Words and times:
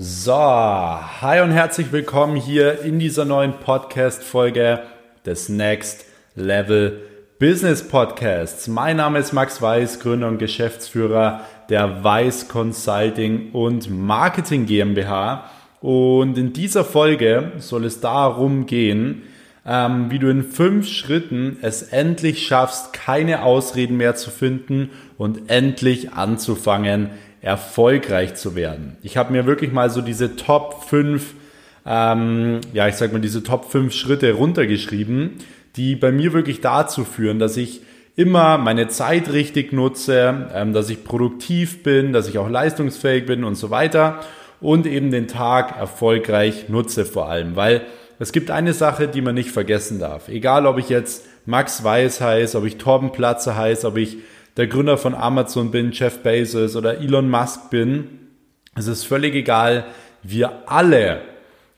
So, 0.00 0.32
hi 0.32 1.40
und 1.40 1.50
herzlich 1.50 1.90
willkommen 1.90 2.36
hier 2.36 2.82
in 2.82 3.00
dieser 3.00 3.24
neuen 3.24 3.54
Podcast-Folge 3.54 4.78
des 5.26 5.48
Next 5.48 6.04
Level 6.36 7.00
Business 7.40 7.82
Podcasts. 7.82 8.68
Mein 8.68 8.98
Name 8.98 9.18
ist 9.18 9.32
Max 9.32 9.60
Weiß, 9.60 9.98
Gründer 9.98 10.28
und 10.28 10.38
Geschäftsführer 10.38 11.40
der 11.68 12.04
Weiß 12.04 12.46
Consulting 12.46 13.50
und 13.50 13.90
Marketing 13.90 14.66
GmbH. 14.66 15.50
Und 15.80 16.38
in 16.38 16.52
dieser 16.52 16.84
Folge 16.84 17.50
soll 17.58 17.84
es 17.84 18.00
darum 18.00 18.66
gehen, 18.66 19.24
ähm, 19.66 20.12
wie 20.12 20.20
du 20.20 20.30
in 20.30 20.44
fünf 20.44 20.86
Schritten 20.86 21.58
es 21.60 21.82
endlich 21.82 22.46
schaffst, 22.46 22.92
keine 22.92 23.42
Ausreden 23.42 23.96
mehr 23.96 24.14
zu 24.14 24.30
finden 24.30 24.90
und 25.16 25.50
endlich 25.50 26.12
anzufangen, 26.12 27.10
erfolgreich 27.40 28.34
zu 28.34 28.54
werden. 28.54 28.96
Ich 29.02 29.16
habe 29.16 29.32
mir 29.32 29.46
wirklich 29.46 29.72
mal 29.72 29.90
so 29.90 30.00
diese 30.00 30.36
Top 30.36 30.84
5, 30.84 31.34
ähm, 31.86 32.60
ja, 32.72 32.88
ich 32.88 32.96
sag 32.96 33.12
mal, 33.12 33.20
diese 33.20 33.42
Top 33.42 33.70
5 33.70 33.94
Schritte 33.94 34.32
runtergeschrieben, 34.32 35.34
die 35.76 35.96
bei 35.96 36.10
mir 36.12 36.32
wirklich 36.32 36.60
dazu 36.60 37.04
führen, 37.04 37.38
dass 37.38 37.56
ich 37.56 37.82
immer 38.16 38.58
meine 38.58 38.88
Zeit 38.88 39.32
richtig 39.32 39.72
nutze, 39.72 40.48
ähm, 40.52 40.72
dass 40.72 40.90
ich 40.90 41.04
produktiv 41.04 41.84
bin, 41.84 42.12
dass 42.12 42.28
ich 42.28 42.38
auch 42.38 42.48
leistungsfähig 42.48 43.26
bin 43.26 43.44
und 43.44 43.54
so 43.54 43.70
weiter 43.70 44.20
und 44.60 44.86
eben 44.86 45.10
den 45.10 45.28
Tag 45.28 45.78
erfolgreich 45.78 46.68
nutze 46.68 47.04
vor 47.04 47.28
allem, 47.28 47.54
weil 47.54 47.82
es 48.18 48.32
gibt 48.32 48.50
eine 48.50 48.72
Sache, 48.72 49.06
die 49.06 49.22
man 49.22 49.36
nicht 49.36 49.52
vergessen 49.52 50.00
darf. 50.00 50.28
Egal, 50.28 50.66
ob 50.66 50.78
ich 50.78 50.88
jetzt 50.88 51.24
Max 51.46 51.84
Weiß 51.84 52.20
heiße, 52.20 52.58
ob 52.58 52.64
ich 52.64 52.76
Torben 52.76 53.12
Platze 53.12 53.56
heiße, 53.56 53.86
ob 53.86 53.96
ich 53.96 54.18
der 54.58 54.66
Gründer 54.66 54.98
von 54.98 55.14
Amazon 55.14 55.70
bin, 55.70 55.92
Jeff 55.92 56.18
Bezos 56.24 56.74
oder 56.74 56.98
Elon 56.98 57.30
Musk 57.30 57.70
bin. 57.70 58.08
Es 58.74 58.88
ist 58.88 59.04
völlig 59.04 59.36
egal. 59.36 59.86
Wir 60.24 60.64
alle 60.66 61.20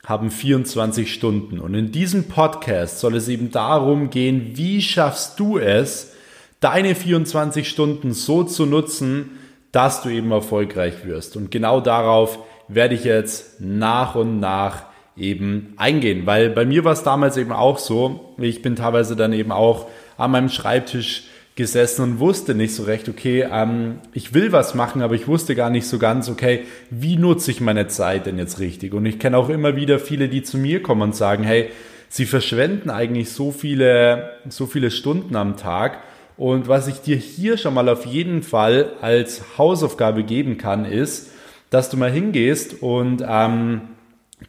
haben 0.07 0.31
24 0.31 1.13
Stunden. 1.13 1.61
Und 1.61 1.75
in 1.75 1.93
diesem 1.93 2.29
Podcast 2.29 2.99
soll 2.99 3.17
es 3.17 3.29
eben 3.29 3.51
darum 3.51 4.09
gehen, 4.09 4.53
wie 4.55 4.81
schaffst 4.81 5.39
du 5.39 5.59
es, 5.59 6.15
deine 6.61 6.95
24 6.95 7.69
Stunden 7.69 8.15
so 8.15 8.45
zu 8.45 8.65
nutzen, 8.65 9.33
dass 9.73 10.01
du 10.01 10.09
eben 10.09 10.31
erfolgreich 10.31 11.05
wirst. 11.05 11.37
Und 11.37 11.51
genau 11.51 11.83
darauf 11.83 12.39
werde 12.67 12.95
ich 12.95 13.05
jetzt 13.05 13.61
nach 13.61 14.15
und 14.15 14.41
nach 14.41 14.85
eben 15.19 15.75
eingehen, 15.77 16.25
weil 16.25 16.49
bei 16.49 16.65
mir 16.65 16.83
war 16.85 16.93
es 16.93 17.03
damals 17.03 17.37
eben 17.37 17.53
auch 17.53 17.79
so, 17.79 18.35
ich 18.39 18.63
bin 18.63 18.75
teilweise 18.75 19.17
dann 19.17 19.35
eben 19.35 19.53
auch 19.53 19.87
an 20.17 20.31
meinem 20.31 20.49
Schreibtisch 20.49 21.25
gesessen 21.61 22.03
und 22.03 22.19
wusste 22.21 22.55
nicht 22.55 22.75
so 22.75 22.85
recht, 22.85 23.07
okay, 23.09 23.47
ähm, 23.53 23.99
ich 24.15 24.33
will 24.33 24.51
was 24.51 24.75
machen, 24.75 25.03
aber 25.03 25.15
ich 25.15 25.29
wusste 25.29 25.55
gar 25.55 25.69
nicht 25.69 25.87
so 25.87 25.99
ganz, 25.99 26.31
okay, 26.31 26.65
wie 26.89 27.17
nutze 27.17 27.51
ich 27.51 27.61
meine 27.61 27.87
Zeit 27.87 28.25
denn 28.25 28.39
jetzt 28.39 28.61
richtig? 28.61 28.95
Und 28.95 29.05
ich 29.05 29.19
kenne 29.19 29.37
auch 29.37 29.51
immer 29.51 29.77
wieder 29.77 29.99
viele, 29.99 30.31
die 30.31 30.43
zu 30.43 30.57
mir 30.57 30.83
kommen 30.83 31.03
und 31.03 31.15
sagen, 31.15 31.45
hey, 31.45 31.69
sie 32.09 32.25
verschwenden 32.25 32.89
eigentlich 32.89 33.31
so 33.31 33.53
viele, 33.53 34.31
so 34.49 34.65
viele 34.65 34.91
Stunden 34.91 35.37
am 35.37 35.59
Tag. 35.59 35.99
Und 36.39 36.67
was 36.67 36.89
ich 36.89 37.03
dir 37.03 37.17
hier 37.19 37.59
schon 37.59 37.75
mal 37.75 37.91
auf 37.91 38.07
jeden 38.07 38.43
Fall 38.43 38.95
als 39.03 39.59
Hausaufgabe 39.59 40.25
geben 40.25 40.57
kann, 40.57 40.87
ist, 40.87 41.31
dass 41.69 41.91
du 41.91 41.99
mal 41.99 42.11
hingehst 42.11 42.83
und 42.83 43.23
ähm, 43.29 43.83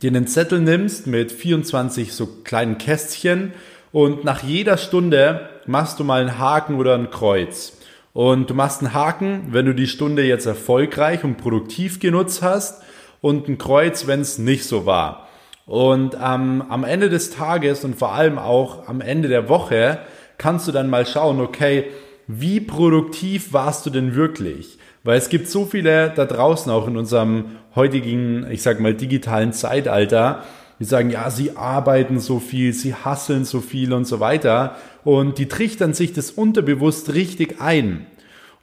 dir 0.01 0.11
einen 0.11 0.27
Zettel 0.27 0.61
nimmst 0.61 1.07
mit 1.07 1.33
24 1.33 2.13
so 2.13 2.27
kleinen 2.45 2.77
Kästchen 2.77 3.51
und 3.91 4.23
nach 4.23 4.43
jeder 4.43 4.77
Stunde 4.77 5.49
machst 5.65 5.99
du 5.99 6.03
mal 6.03 6.21
einen 6.21 6.37
Haken 6.37 6.75
oder 6.75 6.95
ein 6.95 7.09
Kreuz. 7.09 7.77
Und 8.13 8.49
du 8.49 8.53
machst 8.53 8.81
einen 8.81 8.93
Haken, 8.93 9.47
wenn 9.51 9.65
du 9.65 9.73
die 9.73 9.87
Stunde 9.87 10.23
jetzt 10.23 10.45
erfolgreich 10.45 11.23
und 11.23 11.37
produktiv 11.37 11.99
genutzt 11.99 12.41
hast 12.41 12.81
und 13.21 13.47
ein 13.47 13.57
Kreuz, 13.57 14.07
wenn 14.07 14.21
es 14.21 14.37
nicht 14.37 14.65
so 14.65 14.85
war. 14.85 15.27
Und 15.65 16.15
ähm, 16.15 16.63
am 16.67 16.83
Ende 16.83 17.09
des 17.09 17.31
Tages 17.31 17.85
und 17.85 17.95
vor 17.95 18.13
allem 18.13 18.37
auch 18.37 18.87
am 18.87 18.99
Ende 18.99 19.29
der 19.29 19.47
Woche 19.47 19.99
kannst 20.37 20.67
du 20.67 20.71
dann 20.71 20.89
mal 20.89 21.05
schauen, 21.05 21.39
okay, 21.39 21.85
wie 22.27 22.59
produktiv 22.59 23.53
warst 23.53 23.85
du 23.85 23.89
denn 23.89 24.15
wirklich? 24.15 24.77
Weil 25.03 25.17
es 25.17 25.29
gibt 25.29 25.47
so 25.47 25.65
viele 25.65 26.11
da 26.15 26.25
draußen 26.25 26.71
auch 26.71 26.87
in 26.87 26.97
unserem 26.97 27.57
heutigen, 27.75 28.45
ich 28.51 28.61
sag 28.61 28.79
mal, 28.79 28.93
digitalen 28.93 29.53
Zeitalter, 29.53 30.43
die 30.81 30.85
sagen, 30.85 31.11
ja, 31.11 31.29
sie 31.29 31.55
arbeiten 31.55 32.19
so 32.19 32.39
viel, 32.39 32.73
sie 32.73 32.95
hasseln 32.95 33.45
so 33.45 33.61
viel 33.61 33.93
und 33.93 34.05
so 34.05 34.19
weiter. 34.19 34.77
Und 35.03 35.37
die 35.37 35.47
trichtern 35.47 35.93
sich 35.93 36.11
das 36.11 36.31
unterbewusst 36.31 37.13
richtig 37.13 37.61
ein. 37.61 38.07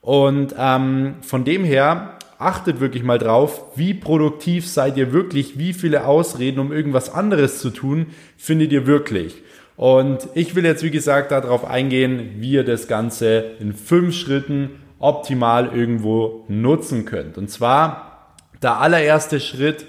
Und 0.01 0.53
ähm, 0.59 1.15
von 1.21 1.45
dem 1.45 1.63
her 1.63 2.19
achtet 2.41 2.81
wirklich 2.81 3.05
mal 3.05 3.19
drauf, 3.19 3.63
wie 3.77 3.95
produktiv 3.95 4.67
seid 4.67 4.97
ihr 4.97 5.13
wirklich, 5.13 5.61
wie 5.61 5.73
viele 5.73 6.07
Ausreden, 6.07 6.59
um 6.59 6.73
irgendwas 6.73 7.15
anderes 7.15 7.61
zu 7.61 7.71
tun, 7.71 8.07
findet 8.37 8.73
ihr 8.73 8.89
wirklich. 8.89 9.37
Und 9.77 10.29
ich 10.35 10.57
will 10.57 10.65
jetzt, 10.65 10.83
wie 10.83 10.91
gesagt, 10.91 11.31
darauf 11.31 11.65
eingehen, 11.65 12.31
wie 12.39 12.51
ihr 12.51 12.65
das 12.65 12.89
Ganze 12.89 13.45
in 13.61 13.75
fünf 13.75 14.17
Schritten 14.17 14.71
optimal 14.99 15.71
irgendwo 15.73 16.45
nutzen 16.49 17.05
könnt. 17.05 17.39
Und 17.39 17.49
zwar 17.49 18.35
der 18.61 18.81
allererste 18.81 19.39
Schritt 19.39 19.87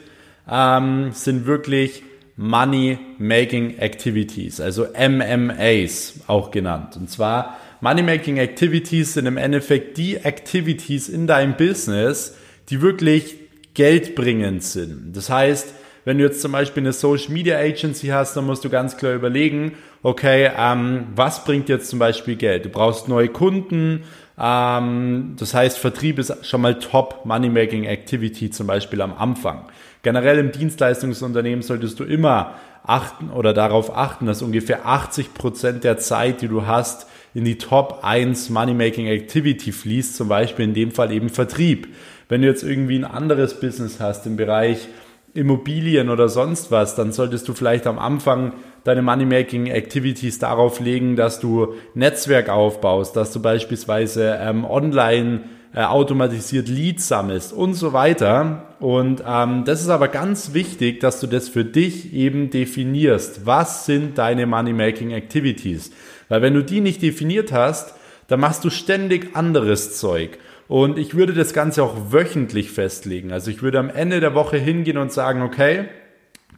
ähm, 0.48 1.10
sind 1.14 1.48
wirklich 1.48 2.04
Money 2.42 2.98
Making 3.18 3.80
Activities, 3.80 4.62
also 4.62 4.88
MMAs 4.98 6.22
auch 6.28 6.52
genannt. 6.52 6.96
Und 6.96 7.10
zwar 7.10 7.58
Money 7.82 8.02
Making 8.02 8.38
Activities 8.38 9.16
sind 9.16 9.26
im 9.26 9.36
Endeffekt 9.36 9.98
die 9.98 10.16
Activities 10.16 11.10
in 11.10 11.28
deinem 11.28 11.58
Business, 11.58 12.38
die 12.70 12.82
wirklich 12.82 13.36
geldbringend 13.74 14.64
sind. 14.64 15.18
Das 15.18 15.30
heißt, 15.30 15.74
wenn 16.06 16.18
du 16.18 16.24
jetzt 16.24 16.40
zum 16.40 16.54
Beispiel 16.54 16.84
eine 16.84 16.94
Social 16.94 17.34
Media 17.34 17.58
Agency 17.58 18.08
hast, 18.08 18.38
dann 18.38 18.46
musst 18.46 18.64
du 18.64 18.70
ganz 18.70 18.96
klar 18.96 19.16
überlegen, 19.16 19.74
okay, 20.02 20.50
ähm, 20.58 21.08
was 21.14 21.44
bringt 21.44 21.68
jetzt 21.68 21.90
zum 21.90 22.00
Beispiel 22.00 22.38
Geld? 22.38 22.64
Du 22.64 22.70
brauchst 22.70 23.10
neue 23.10 23.28
Kunden, 23.28 24.06
ähm, 24.40 25.36
das 25.38 25.54
heißt, 25.54 25.78
Vertrieb 25.78 26.20
ist 26.20 26.46
schon 26.46 26.62
mal 26.62 26.80
Top 26.80 27.26
Money 27.26 27.50
Making 27.50 27.84
Activity 27.84 28.50
zum 28.50 28.68
Beispiel 28.68 29.02
am 29.02 29.14
Anfang. 29.14 29.66
Generell 30.02 30.40
im 30.40 30.52
Dienstleistungsunternehmen 30.52 31.62
solltest 31.62 32.00
du 32.00 32.06
immer 32.06 32.56
achten 32.84 33.30
oder 33.30 33.54
darauf 33.54 33.96
achten, 33.96 34.26
dass 34.26 34.42
ungefähr 34.42 34.86
80 34.86 35.34
Prozent 35.34 35.84
der 35.84 35.98
Zeit, 35.98 36.42
die 36.42 36.48
du 36.48 36.66
hast, 36.66 37.08
in 37.34 37.44
die 37.44 37.58
Top 37.58 38.00
1 38.02 38.50
Money 38.50 38.74
Making 38.74 39.08
Activity 39.08 39.72
fließt, 39.72 40.16
zum 40.16 40.30
Beispiel 40.30 40.66
in 40.66 40.74
dem 40.74 40.92
Fall 40.92 41.12
eben 41.12 41.30
Vertrieb. 41.30 41.88
Wenn 42.30 42.42
du 42.42 42.48
jetzt 42.48 42.64
irgendwie 42.64 42.98
ein 42.98 43.06
anderes 43.06 43.60
Business 43.60 44.00
hast 44.00 44.26
im 44.26 44.38
Bereich 44.38 44.88
Immobilien 45.34 46.10
oder 46.10 46.30
sonst 46.30 46.72
was, 46.72 46.96
dann 46.96 47.12
solltest 47.12 47.48
du 47.48 47.54
vielleicht 47.54 47.86
am 47.86 48.00
Anfang 48.00 48.54
deine 48.84 49.02
Money-Making 49.02 49.68
Activities 49.68 50.40
darauf 50.40 50.80
legen, 50.80 51.16
dass 51.16 51.40
du 51.40 51.74
Netzwerk 51.94 52.50
aufbaust, 52.50 53.16
dass 53.16 53.32
du 53.32 53.42
beispielsweise 53.42 54.38
ähm, 54.42 54.66
online 54.66 55.42
äh, 55.74 55.84
automatisiert 55.84 56.68
Leads 56.68 57.08
sammelst 57.08 57.54
und 57.54 57.74
so 57.76 57.94
weiter. 57.94 58.76
Und 58.80 59.24
ähm, 59.28 59.66
das 59.66 59.82
ist 59.82 59.90
aber 59.90 60.08
ganz 60.08 60.54
wichtig, 60.54 61.00
dass 61.00 61.20
du 61.20 61.28
das 61.28 61.50
für 61.50 61.66
dich 61.66 62.14
eben 62.14 62.50
definierst. 62.50 63.46
Was 63.46 63.86
sind 63.86 64.18
deine 64.18 64.46
Money-Making 64.46 65.12
Activities? 65.12 65.92
Weil 66.28 66.42
wenn 66.42 66.54
du 66.54 66.64
die 66.64 66.82
nicht 66.82 67.02
definiert 67.02 67.52
hast, 67.52 67.94
dann 68.28 68.40
machst 68.40 68.64
du 68.64 68.70
ständig 68.70 69.36
anderes 69.36 69.98
Zeug. 70.00 70.40
Und 70.68 71.00
ich 71.00 71.16
würde 71.16 71.34
das 71.34 71.54
Ganze 71.54 71.84
auch 71.84 72.12
wöchentlich 72.12 72.72
festlegen. 72.72 73.32
Also 73.32 73.50
ich 73.50 73.62
würde 73.64 73.80
am 73.80 73.90
Ende 73.90 74.20
der 74.20 74.36
Woche 74.36 74.58
hingehen 74.58 74.98
und 74.98 75.12
sagen, 75.12 75.42
okay, 75.42 75.86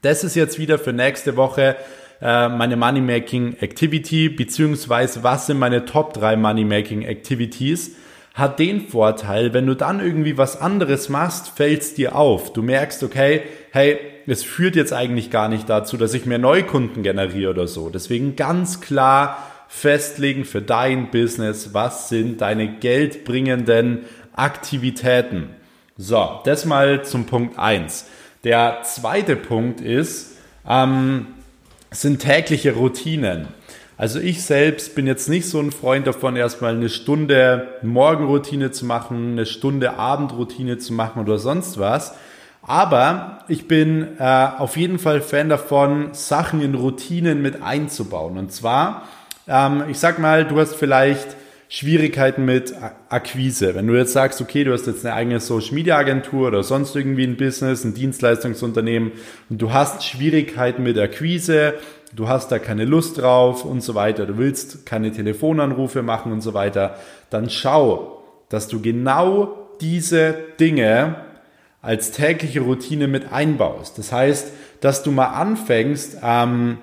das 0.01 0.23
ist 0.23 0.35
jetzt 0.35 0.59
wieder 0.59 0.79
für 0.79 0.93
nächste 0.93 1.37
Woche 1.37 1.75
äh, 2.21 2.49
meine 2.49 2.77
Money 2.77 3.01
Making 3.01 3.57
Activity, 3.59 4.29
beziehungsweise 4.29 5.23
was 5.23 5.47
sind 5.47 5.59
meine 5.59 5.85
Top 5.85 6.13
3 6.13 6.35
Money 6.35 6.65
Making 6.65 7.03
Activities, 7.03 7.95
hat 8.33 8.59
den 8.59 8.87
Vorteil, 8.87 9.53
wenn 9.53 9.65
du 9.65 9.75
dann 9.75 9.99
irgendwie 9.99 10.37
was 10.37 10.59
anderes 10.59 11.09
machst, 11.09 11.49
fällt 11.49 11.81
es 11.81 11.93
dir 11.95 12.15
auf. 12.15 12.53
Du 12.53 12.61
merkst, 12.61 13.03
okay, 13.03 13.41
hey, 13.71 13.99
es 14.25 14.43
führt 14.43 14.75
jetzt 14.75 14.93
eigentlich 14.93 15.31
gar 15.31 15.49
nicht 15.49 15.69
dazu, 15.69 15.97
dass 15.97 16.13
ich 16.13 16.25
mehr 16.25 16.37
Neukunden 16.37 17.03
generiere 17.03 17.49
oder 17.49 17.67
so. 17.67 17.89
Deswegen 17.89 18.35
ganz 18.35 18.79
klar 18.79 19.37
festlegen 19.67 20.45
für 20.45 20.61
dein 20.61 21.11
Business, 21.11 21.73
was 21.73 22.09
sind 22.09 22.41
deine 22.41 22.77
geldbringenden 22.77 24.05
Aktivitäten. 24.33 25.49
So, 25.97 26.39
das 26.45 26.65
mal 26.65 27.03
zum 27.03 27.25
Punkt 27.25 27.59
eins. 27.59 28.07
Der 28.43 28.79
zweite 28.83 29.35
Punkt 29.35 29.81
ist, 29.81 30.37
ähm, 30.67 31.27
sind 31.91 32.19
tägliche 32.19 32.73
Routinen. 32.73 33.49
Also 33.97 34.19
ich 34.19 34.43
selbst 34.43 34.95
bin 34.95 35.05
jetzt 35.05 35.27
nicht 35.29 35.47
so 35.47 35.59
ein 35.59 35.71
Freund 35.71 36.07
davon, 36.07 36.35
erstmal 36.35 36.73
eine 36.73 36.89
Stunde 36.89 37.67
Morgenroutine 37.83 38.71
zu 38.71 38.85
machen, 38.85 39.33
eine 39.33 39.45
Stunde 39.45 39.93
Abendroutine 39.95 40.77
zu 40.77 40.93
machen 40.93 41.21
oder 41.21 41.37
sonst 41.37 41.77
was. 41.77 42.15
Aber 42.63 43.39
ich 43.47 43.67
bin 43.67 44.07
äh, 44.19 44.47
auf 44.57 44.77
jeden 44.77 44.99
Fall 44.99 45.21
Fan 45.21 45.49
davon, 45.49 46.13
Sachen 46.13 46.61
in 46.61 46.75
Routinen 46.75 47.41
mit 47.41 47.61
einzubauen. 47.61 48.37
Und 48.37 48.51
zwar, 48.51 49.03
ähm, 49.47 49.83
ich 49.89 49.99
sag 49.99 50.17
mal, 50.17 50.45
du 50.45 50.59
hast 50.59 50.75
vielleicht 50.75 51.35
Schwierigkeiten 51.73 52.43
mit 52.43 52.73
Akquise. 53.07 53.75
Wenn 53.75 53.87
du 53.87 53.95
jetzt 53.95 54.11
sagst, 54.11 54.41
okay, 54.41 54.65
du 54.65 54.73
hast 54.73 54.87
jetzt 54.87 55.05
eine 55.05 55.15
eigene 55.15 55.39
Social 55.39 55.73
Media 55.73 55.95
Agentur 55.95 56.49
oder 56.49 56.63
sonst 56.63 56.93
irgendwie 56.97 57.23
ein 57.23 57.37
Business, 57.37 57.85
ein 57.85 57.93
Dienstleistungsunternehmen 57.93 59.13
und 59.49 59.61
du 59.61 59.71
hast 59.71 60.03
Schwierigkeiten 60.03 60.83
mit 60.83 60.99
Akquise, 60.99 61.75
du 62.13 62.27
hast 62.27 62.51
da 62.51 62.59
keine 62.59 62.83
Lust 62.83 63.19
drauf 63.19 63.63
und 63.63 63.79
so 63.79 63.95
weiter, 63.95 64.25
du 64.25 64.37
willst 64.37 64.85
keine 64.85 65.13
Telefonanrufe 65.13 66.01
machen 66.01 66.33
und 66.33 66.41
so 66.41 66.53
weiter, 66.53 66.97
dann 67.29 67.49
schau, 67.49 68.21
dass 68.49 68.67
du 68.67 68.81
genau 68.81 69.69
diese 69.79 70.35
Dinge 70.59 71.15
als 71.81 72.11
tägliche 72.11 72.59
Routine 72.59 73.07
mit 73.07 73.31
einbaust. 73.31 73.97
Das 73.97 74.11
heißt, 74.11 74.51
dass 74.81 75.03
du 75.03 75.11
mal 75.11 75.27
anfängst, 75.27 76.17
ähm, 76.21 76.79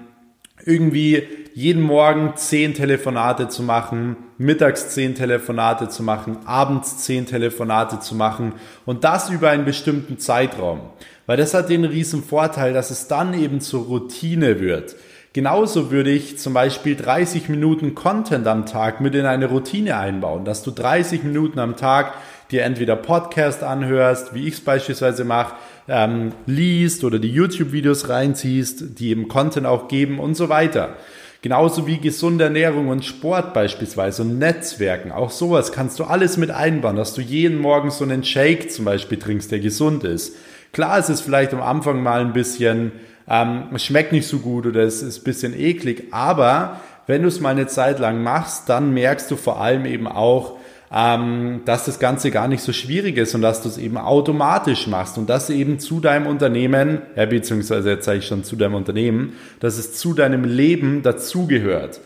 irgendwie 0.64 1.22
jeden 1.55 1.82
Morgen 1.82 2.34
zehn 2.37 2.75
Telefonate 2.75 3.49
zu 3.49 3.62
machen, 3.62 4.16
mittags 4.38 4.90
zehn 4.90 5.14
Telefonate 5.14 5.88
zu 5.88 6.02
machen, 6.02 6.38
abends 6.44 6.99
zehn 6.99 7.26
Telefonate 7.26 8.00
zu 8.00 8.14
machen 8.14 8.52
und 8.87 9.05
das 9.05 9.31
über 9.31 9.50
einen 9.50 9.64
bestimmten 9.64 10.19
Zeitraum. 10.19 10.81
Weil 11.26 11.37
das 11.37 11.55
hat 11.55 11.69
den 11.69 11.84
riesen 11.84 12.22
Vorteil, 12.22 12.72
dass 12.72 12.90
es 12.90 13.08
dann 13.08 13.34
eben 13.34 13.60
zur 13.60 13.87
Routine 13.87 14.60
wird. 14.60 14.96
Genauso 15.32 15.90
würde 15.90 16.10
ich 16.10 16.38
zum 16.38 16.55
Beispiel 16.55 16.96
30 16.96 17.49
Minuten 17.49 17.94
Content 17.94 18.46
am 18.46 18.64
Tag 18.64 19.00
mit 19.00 19.14
in 19.14 19.26
eine 19.26 19.46
Routine 19.46 19.99
einbauen, 19.99 20.44
dass 20.44 20.62
du 20.62 20.70
30 20.70 21.22
Minuten 21.22 21.58
am 21.58 21.76
Tag 21.76 22.14
dir 22.50 22.62
entweder 22.62 22.96
Podcast 22.96 23.62
anhörst, 23.62 24.32
wie 24.32 24.49
ich 24.49 24.55
es 24.55 24.60
beispielsweise 24.62 25.25
mache, 25.25 25.55
ähm, 25.88 26.32
liest 26.46 27.05
oder 27.05 27.19
die 27.19 27.32
YouTube-Videos 27.32 28.08
reinziehst, 28.08 28.99
die 28.99 29.11
eben 29.11 29.29
Content 29.29 29.67
auch 29.67 29.88
geben 29.88 30.19
und 30.19 30.35
so 30.35 30.49
weiter. 30.49 30.96
Genauso 31.40 31.87
wie 31.87 31.99
gesunde 31.99 32.44
Ernährung 32.44 32.88
und 32.88 33.05
Sport 33.05 33.55
beispielsweise 33.55 34.23
und 34.23 34.38
Netzwerken. 34.38 35.12
Auch 35.12 35.31
sowas 35.31 35.70
kannst 35.70 36.00
du 36.00 36.05
alles 36.05 36.37
mit 36.37 36.50
einbauen, 36.50 36.96
dass 36.96 37.14
du 37.14 37.20
jeden 37.20 37.58
Morgen 37.58 37.90
so 37.90 38.05
einen 38.05 38.25
Shake 38.25 38.73
zum 38.73 38.85
Beispiel 38.85 39.19
trinkst, 39.19 39.50
der 39.52 39.61
gesund 39.61 40.02
ist. 40.02 40.35
Klar, 40.73 40.99
es 40.99 41.08
ist 41.08 41.20
vielleicht 41.20 41.55
am 41.55 41.62
Anfang 41.62 42.02
mal 42.02 42.20
ein 42.20 42.32
bisschen, 42.32 42.93
ähm, 43.29 43.69
es 43.73 43.84
schmeckt 43.84 44.12
nicht 44.12 44.26
so 44.26 44.41
gut 44.41 44.67
oder 44.67 44.82
es 44.82 45.00
ist 45.00 45.20
ein 45.20 45.25
bisschen 45.25 45.58
eklig, 45.58 46.08
aber 46.11 46.81
wenn 47.06 47.23
du 47.23 47.29
es 47.29 47.41
mal 47.41 47.50
eine 47.50 47.69
Zeit 47.69 48.00
lang 48.00 48.23
machst, 48.23 48.69
dann 48.69 48.93
merkst 48.93 49.31
du 49.31 49.37
vor 49.37 49.61
allem 49.61 49.87
eben 49.87 50.08
auch, 50.08 50.58
ähm, 50.94 51.62
dass 51.64 51.85
das 51.85 51.99
Ganze 51.99 52.31
gar 52.31 52.49
nicht 52.49 52.62
so 52.62 52.73
schwierig 52.73 53.17
ist 53.19 53.35
und 53.35 53.43
dass 53.43 53.62
du 53.62 53.69
es 53.69 53.79
eben 53.79 53.99
automatisch 53.99 54.87
machst 54.87 55.19
und 55.19 55.29
dass 55.29 55.50
eben 55.50 55.79
zu 55.79 56.00
deinem 56.00 56.26
Unternehmen, 56.26 57.02
ja, 57.17 57.26
beziehungsweise 57.26 57.90
jetzt 57.90 58.06
sage 58.06 58.19
ich 58.19 58.26
schon 58.26 58.44
zu 58.44 58.56
deinem 58.56 58.75
Unternehmen, 58.75 59.35
dass 59.61 59.79
es 59.79 59.94
zu 59.94 60.14
deinem 60.14 60.44
Leben 60.44 61.02
dazugehört. 61.02 62.00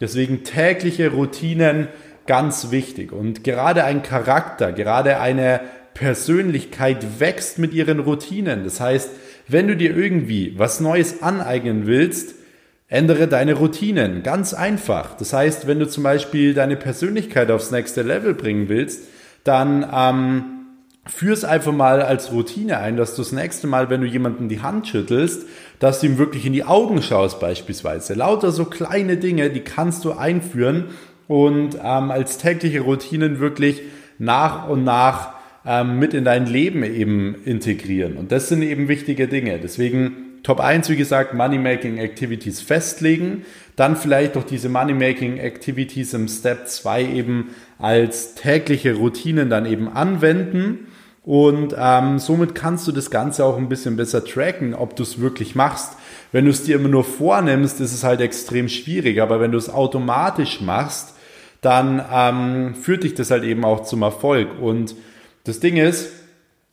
Deswegen 0.00 0.44
tägliche 0.44 1.10
Routinen 1.10 1.88
ganz 2.26 2.70
wichtig 2.70 3.10
und 3.10 3.42
gerade 3.42 3.84
ein 3.84 4.02
Charakter, 4.02 4.72
gerade 4.72 5.18
eine 5.18 5.60
Persönlichkeit 5.94 7.20
wächst 7.20 7.58
mit 7.58 7.72
ihren 7.72 7.98
Routinen. 7.98 8.62
Das 8.62 8.80
heißt, 8.80 9.10
wenn 9.48 9.66
du 9.66 9.76
dir 9.76 9.96
irgendwie 9.96 10.54
was 10.56 10.78
Neues 10.78 11.22
aneignen 11.22 11.86
willst, 11.86 12.34
Ändere 12.90 13.28
deine 13.28 13.52
Routinen, 13.52 14.22
ganz 14.22 14.54
einfach. 14.54 15.14
Das 15.14 15.34
heißt, 15.34 15.66
wenn 15.66 15.78
du 15.78 15.86
zum 15.86 16.02
Beispiel 16.02 16.54
deine 16.54 16.76
Persönlichkeit 16.76 17.50
aufs 17.50 17.70
nächste 17.70 18.00
Level 18.00 18.32
bringen 18.32 18.70
willst, 18.70 19.04
dann 19.44 19.86
ähm, 19.92 20.44
führ 21.04 21.34
es 21.34 21.44
einfach 21.44 21.72
mal 21.72 22.00
als 22.00 22.32
Routine 22.32 22.78
ein, 22.78 22.96
dass 22.96 23.14
du 23.14 23.20
das 23.20 23.32
nächste 23.32 23.66
Mal, 23.66 23.90
wenn 23.90 24.00
du 24.00 24.06
jemanden 24.06 24.48
die 24.48 24.62
Hand 24.62 24.88
schüttelst, 24.88 25.46
dass 25.80 26.00
du 26.00 26.06
ihm 26.06 26.16
wirklich 26.16 26.46
in 26.46 26.54
die 26.54 26.64
Augen 26.64 27.02
schaust 27.02 27.40
beispielsweise. 27.40 28.14
Lauter 28.14 28.52
so 28.52 28.64
kleine 28.64 29.18
Dinge, 29.18 29.50
die 29.50 29.60
kannst 29.60 30.06
du 30.06 30.12
einführen 30.12 30.86
und 31.26 31.74
ähm, 31.74 32.10
als 32.10 32.38
tägliche 32.38 32.80
Routinen 32.80 33.38
wirklich 33.38 33.82
nach 34.18 34.66
und 34.66 34.84
nach 34.84 35.34
ähm, 35.66 35.98
mit 35.98 36.14
in 36.14 36.24
dein 36.24 36.46
Leben 36.46 36.82
eben 36.82 37.34
integrieren. 37.44 38.16
Und 38.16 38.32
das 38.32 38.48
sind 38.48 38.62
eben 38.62 38.88
wichtige 38.88 39.28
Dinge. 39.28 39.58
Deswegen 39.62 40.27
Top 40.42 40.60
1, 40.60 40.88
wie 40.88 40.96
gesagt, 40.96 41.34
Money-Making 41.34 41.98
Activities 41.98 42.60
festlegen. 42.60 43.44
Dann 43.76 43.96
vielleicht 43.96 44.36
doch 44.36 44.44
diese 44.44 44.68
Money-Making 44.68 45.38
Activities 45.38 46.14
im 46.14 46.28
Step 46.28 46.68
2 46.68 47.04
eben 47.04 47.50
als 47.78 48.34
tägliche 48.34 48.94
Routinen 48.94 49.50
dann 49.50 49.66
eben 49.66 49.88
anwenden. 49.88 50.88
Und 51.24 51.74
ähm, 51.78 52.18
somit 52.18 52.54
kannst 52.54 52.88
du 52.88 52.92
das 52.92 53.10
Ganze 53.10 53.44
auch 53.44 53.58
ein 53.58 53.68
bisschen 53.68 53.96
besser 53.96 54.24
tracken, 54.24 54.74
ob 54.74 54.96
du 54.96 55.02
es 55.02 55.20
wirklich 55.20 55.54
machst. 55.54 55.92
Wenn 56.32 56.46
du 56.46 56.50
es 56.50 56.64
dir 56.64 56.76
immer 56.76 56.88
nur 56.88 57.04
vornimmst, 57.04 57.80
ist 57.80 57.92
es 57.92 58.04
halt 58.04 58.20
extrem 58.20 58.68
schwierig. 58.68 59.20
Aber 59.20 59.40
wenn 59.40 59.52
du 59.52 59.58
es 59.58 59.68
automatisch 59.68 60.60
machst, 60.60 61.14
dann 61.60 62.02
ähm, 62.12 62.74
führt 62.74 63.04
dich 63.04 63.14
das 63.14 63.30
halt 63.30 63.44
eben 63.44 63.64
auch 63.64 63.82
zum 63.84 64.02
Erfolg. 64.02 64.48
Und 64.60 64.94
das 65.44 65.60
Ding 65.60 65.76
ist, 65.76 66.10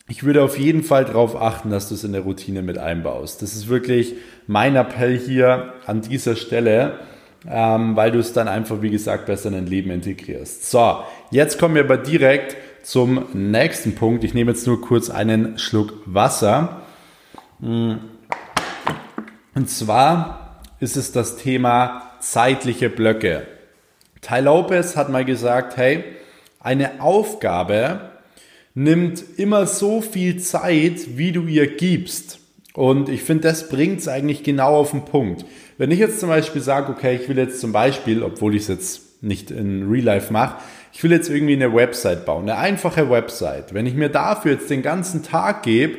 ich 0.08 0.22
würde 0.22 0.42
auf 0.42 0.58
jeden 0.58 0.84
Fall 0.84 1.04
darauf 1.04 1.34
achten, 1.40 1.70
dass 1.70 1.88
du 1.88 1.94
es 1.94 2.04
in 2.04 2.12
der 2.12 2.20
Routine 2.22 2.62
mit 2.62 2.78
einbaust. 2.78 3.42
Das 3.42 3.54
ist 3.54 3.68
wirklich 3.68 4.14
mein 4.46 4.76
Appell 4.76 5.18
hier 5.18 5.72
an 5.84 6.00
dieser 6.00 6.36
Stelle, 6.36 7.00
ähm, 7.48 7.96
weil 7.96 8.12
du 8.12 8.20
es 8.20 8.32
dann 8.32 8.46
einfach, 8.46 8.82
wie 8.82 8.90
gesagt, 8.90 9.26
besser 9.26 9.48
in 9.48 9.54
dein 9.54 9.66
Leben 9.66 9.90
integrierst. 9.90 10.70
So, 10.70 11.00
jetzt 11.30 11.58
kommen 11.58 11.74
wir 11.74 11.84
aber 11.84 11.96
direkt 11.96 12.56
zum 12.84 13.26
nächsten 13.32 13.96
Punkt. 13.96 14.22
Ich 14.22 14.32
nehme 14.32 14.52
jetzt 14.52 14.66
nur 14.66 14.80
kurz 14.80 15.10
einen 15.10 15.58
Schluck 15.58 15.94
Wasser. 16.06 16.82
Und 17.60 18.00
zwar 19.66 20.60
ist 20.78 20.96
es 20.96 21.10
das 21.10 21.36
Thema 21.36 22.12
zeitliche 22.20 22.90
Blöcke. 22.90 23.46
Ty 24.20 24.40
Lopez 24.40 24.96
hat 24.96 25.08
mal 25.08 25.24
gesagt, 25.24 25.76
hey, 25.76 26.04
eine 26.60 27.00
Aufgabe 27.00 28.10
nimmt 28.76 29.24
immer 29.38 29.66
so 29.66 30.02
viel 30.02 30.38
Zeit, 30.38 31.16
wie 31.16 31.32
du 31.32 31.46
ihr 31.46 31.66
gibst. 31.66 32.38
Und 32.74 33.08
ich 33.08 33.22
finde, 33.22 33.48
das 33.48 33.70
bringt 33.70 34.00
es 34.00 34.06
eigentlich 34.06 34.42
genau 34.42 34.76
auf 34.76 34.90
den 34.90 35.06
Punkt. 35.06 35.46
Wenn 35.78 35.90
ich 35.90 35.98
jetzt 35.98 36.20
zum 36.20 36.28
Beispiel 36.28 36.60
sage, 36.60 36.92
okay, 36.92 37.16
ich 37.16 37.26
will 37.26 37.38
jetzt 37.38 37.58
zum 37.58 37.72
Beispiel, 37.72 38.22
obwohl 38.22 38.54
ich 38.54 38.62
es 38.62 38.68
jetzt 38.68 39.22
nicht 39.22 39.50
in 39.50 39.88
Real 39.88 40.04
Life 40.04 40.30
mache, 40.30 40.58
ich 40.92 41.02
will 41.02 41.10
jetzt 41.10 41.30
irgendwie 41.30 41.54
eine 41.54 41.74
Website 41.74 42.26
bauen, 42.26 42.42
eine 42.42 42.58
einfache 42.58 43.08
Website. 43.08 43.72
Wenn 43.72 43.86
ich 43.86 43.94
mir 43.94 44.10
dafür 44.10 44.52
jetzt 44.52 44.68
den 44.68 44.82
ganzen 44.82 45.22
Tag 45.22 45.62
gebe, 45.62 45.96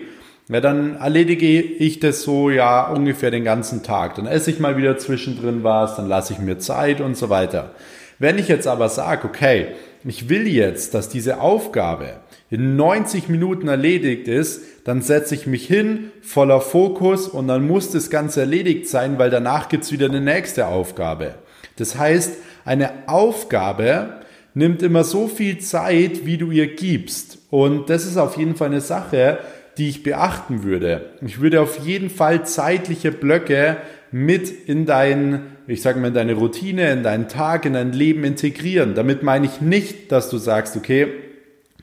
ja, 0.47 0.61
dann 0.61 0.97
erledige 0.97 1.59
ich 1.59 1.99
das 1.99 2.21
so 2.21 2.51
ja 2.51 2.87
ungefähr 2.91 3.31
den 3.31 3.43
ganzen 3.43 3.81
Tag. 3.81 4.15
Dann 4.15 4.27
esse 4.27 4.51
ich 4.51 4.59
mal 4.59 4.77
wieder 4.77 4.99
zwischendrin 4.99 5.63
was, 5.63 5.95
dann 5.95 6.07
lasse 6.07 6.33
ich 6.33 6.39
mir 6.39 6.59
Zeit 6.59 7.01
und 7.01 7.17
so 7.17 7.29
weiter. 7.29 7.71
Wenn 8.19 8.37
ich 8.37 8.47
jetzt 8.47 8.67
aber 8.67 8.87
sage, 8.89 9.27
okay, 9.27 9.69
ich 10.03 10.29
will 10.29 10.47
jetzt, 10.47 10.93
dass 10.93 11.09
diese 11.09 11.41
Aufgabe 11.41 12.19
in 12.49 12.75
90 12.75 13.27
Minuten 13.29 13.67
erledigt 13.67 14.27
ist, 14.27 14.61
dann 14.85 15.01
setze 15.01 15.35
ich 15.35 15.47
mich 15.47 15.67
hin, 15.67 16.11
voller 16.21 16.61
Fokus 16.61 17.27
und 17.27 17.47
dann 17.47 17.67
muss 17.67 17.91
das 17.91 18.09
Ganze 18.09 18.41
erledigt 18.41 18.87
sein, 18.87 19.19
weil 19.19 19.29
danach 19.29 19.67
gibt's 19.67 19.91
wieder 19.91 20.05
eine 20.05 20.21
nächste 20.21 20.67
Aufgabe. 20.67 21.35
Das 21.75 21.97
heißt, 21.97 22.37
eine 22.63 22.91
Aufgabe 23.07 24.21
nimmt 24.53 24.81
immer 24.81 25.03
so 25.03 25.27
viel 25.27 25.59
Zeit, 25.59 26.25
wie 26.25 26.37
du 26.37 26.51
ihr 26.51 26.73
gibst. 26.73 27.39
Und 27.49 27.89
das 27.89 28.05
ist 28.05 28.17
auf 28.17 28.37
jeden 28.37 28.55
Fall 28.55 28.67
eine 28.67 28.81
Sache, 28.81 29.39
die 29.77 29.89
ich 29.89 30.03
beachten 30.03 30.63
würde. 30.63 31.11
Ich 31.21 31.39
würde 31.39 31.61
auf 31.61 31.85
jeden 31.85 32.09
Fall 32.09 32.45
zeitliche 32.45 33.11
Blöcke 33.11 33.77
mit 34.11 34.67
in 34.67 34.85
dein, 34.85 35.41
ich 35.67 35.81
sage 35.81 35.99
mal, 35.99 36.07
in 36.07 36.13
deine 36.13 36.33
Routine, 36.33 36.91
in 36.91 37.03
deinen 37.03 37.27
Tag, 37.27 37.65
in 37.65 37.73
dein 37.73 37.91
Leben 37.91 38.23
integrieren. 38.23 38.95
Damit 38.95 39.21
meine 39.21 39.45
ich 39.45 39.61
nicht, 39.61 40.11
dass 40.11 40.29
du 40.29 40.37
sagst, 40.37 40.75
okay, 40.75 41.07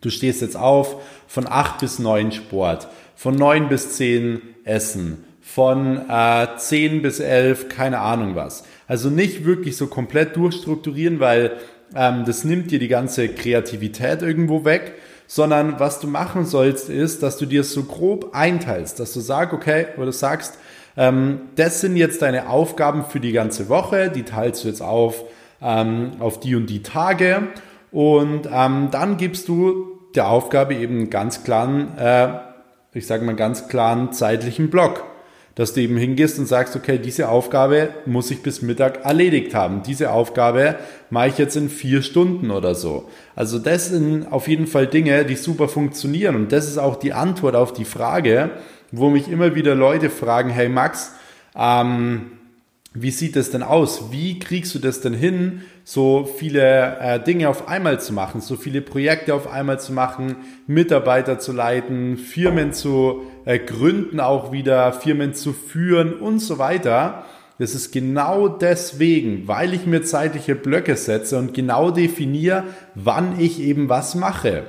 du 0.04 0.10
stehst 0.10 0.42
jetzt 0.42 0.56
auf 0.56 0.96
von 1.26 1.46
8 1.48 1.80
bis 1.80 1.98
9 1.98 2.32
Sport, 2.32 2.88
von 3.16 3.34
9 3.34 3.68
bis 3.68 3.96
10 3.96 4.42
Essen, 4.64 5.24
von 5.40 6.08
äh, 6.08 6.46
10 6.56 7.02
bis 7.02 7.20
11 7.20 7.68
keine 7.68 8.00
Ahnung 8.00 8.34
was. 8.34 8.64
Also 8.86 9.08
nicht 9.08 9.44
wirklich 9.44 9.76
so 9.76 9.86
komplett 9.86 10.36
durchstrukturieren, 10.36 11.20
weil 11.20 11.52
ähm, 11.94 12.24
das 12.26 12.44
nimmt 12.44 12.70
dir 12.70 12.78
die 12.78 12.88
ganze 12.88 13.28
Kreativität 13.28 14.22
irgendwo 14.22 14.64
weg, 14.64 14.92
sondern 15.26 15.80
was 15.80 16.00
du 16.00 16.06
machen 16.06 16.44
sollst, 16.44 16.90
ist, 16.90 17.22
dass 17.22 17.38
du 17.38 17.46
dir 17.46 17.64
so 17.64 17.84
grob 17.84 18.34
einteilst, 18.34 19.00
dass 19.00 19.12
du 19.12 19.20
sagst, 19.20 19.54
okay, 19.54 19.86
oder 19.96 20.12
sagst, 20.12 20.58
ähm, 20.96 21.40
das 21.56 21.80
sind 21.80 21.96
jetzt 21.96 22.22
deine 22.22 22.48
Aufgaben 22.48 23.04
für 23.04 23.20
die 23.20 23.32
ganze 23.32 23.68
Woche, 23.68 24.10
die 24.10 24.22
teilst 24.22 24.64
du 24.64 24.68
jetzt 24.68 24.82
auf, 24.82 25.24
ähm, 25.62 26.12
auf 26.20 26.40
die 26.40 26.54
und 26.54 26.66
die 26.66 26.82
Tage 26.82 27.48
und 27.90 28.48
ähm, 28.52 28.88
dann 28.90 29.16
gibst 29.16 29.48
du 29.48 29.93
der 30.14 30.28
Aufgabe 30.28 30.74
eben 30.74 30.96
einen 30.96 31.10
ganz 31.10 31.44
klaren, 31.44 31.96
äh, 31.98 32.28
ich 32.92 33.06
sage 33.06 33.24
mal 33.24 33.34
ganz 33.34 33.68
klaren 33.68 34.12
zeitlichen 34.12 34.70
Block 34.70 35.04
dass 35.54 35.72
du 35.72 35.80
eben 35.80 35.96
hingehst 35.96 36.38
und 36.38 36.46
sagst, 36.46 36.74
okay, 36.74 36.98
diese 36.98 37.28
Aufgabe 37.28 37.90
muss 38.06 38.30
ich 38.30 38.42
bis 38.42 38.60
Mittag 38.62 39.04
erledigt 39.04 39.54
haben. 39.54 39.82
Diese 39.84 40.10
Aufgabe 40.10 40.76
mache 41.10 41.28
ich 41.28 41.38
jetzt 41.38 41.56
in 41.56 41.68
vier 41.68 42.02
Stunden 42.02 42.50
oder 42.50 42.74
so. 42.74 43.08
Also 43.36 43.58
das 43.58 43.88
sind 43.88 44.30
auf 44.32 44.48
jeden 44.48 44.66
Fall 44.66 44.86
Dinge, 44.86 45.24
die 45.24 45.36
super 45.36 45.68
funktionieren. 45.68 46.34
Und 46.34 46.52
das 46.52 46.66
ist 46.66 46.78
auch 46.78 46.96
die 46.96 47.12
Antwort 47.12 47.54
auf 47.54 47.72
die 47.72 47.84
Frage, 47.84 48.50
wo 48.90 49.10
mich 49.10 49.28
immer 49.28 49.54
wieder 49.54 49.74
Leute 49.74 50.10
fragen, 50.10 50.50
hey 50.50 50.68
Max, 50.68 51.12
ähm, 51.56 52.32
wie 52.96 53.10
sieht 53.10 53.34
es 53.34 53.50
denn 53.50 53.64
aus? 53.64 54.12
Wie 54.12 54.38
kriegst 54.38 54.72
du 54.76 54.78
das 54.78 55.00
denn 55.00 55.14
hin, 55.14 55.62
so 55.82 56.30
viele 56.38 56.96
äh, 57.00 57.18
Dinge 57.18 57.48
auf 57.48 57.66
einmal 57.66 58.00
zu 58.00 58.12
machen, 58.12 58.40
so 58.40 58.54
viele 58.54 58.82
Projekte 58.82 59.34
auf 59.34 59.50
einmal 59.50 59.80
zu 59.80 59.92
machen, 59.92 60.36
Mitarbeiter 60.68 61.40
zu 61.40 61.52
leiten, 61.52 62.16
Firmen 62.16 62.72
zu 62.72 63.22
äh, 63.46 63.58
gründen 63.58 64.20
auch 64.20 64.52
wieder, 64.52 64.92
Firmen 64.92 65.34
zu 65.34 65.52
führen 65.52 66.14
und 66.14 66.38
so 66.38 66.58
weiter. 66.58 67.24
Das 67.58 67.74
ist 67.74 67.92
genau 67.92 68.46
deswegen, 68.46 69.48
weil 69.48 69.74
ich 69.74 69.86
mir 69.86 70.02
zeitliche 70.02 70.54
Blöcke 70.54 70.94
setze 70.94 71.36
und 71.36 71.52
genau 71.52 71.90
definiere, 71.90 72.62
wann 72.94 73.40
ich 73.40 73.60
eben 73.60 73.88
was 73.88 74.14
mache. 74.14 74.64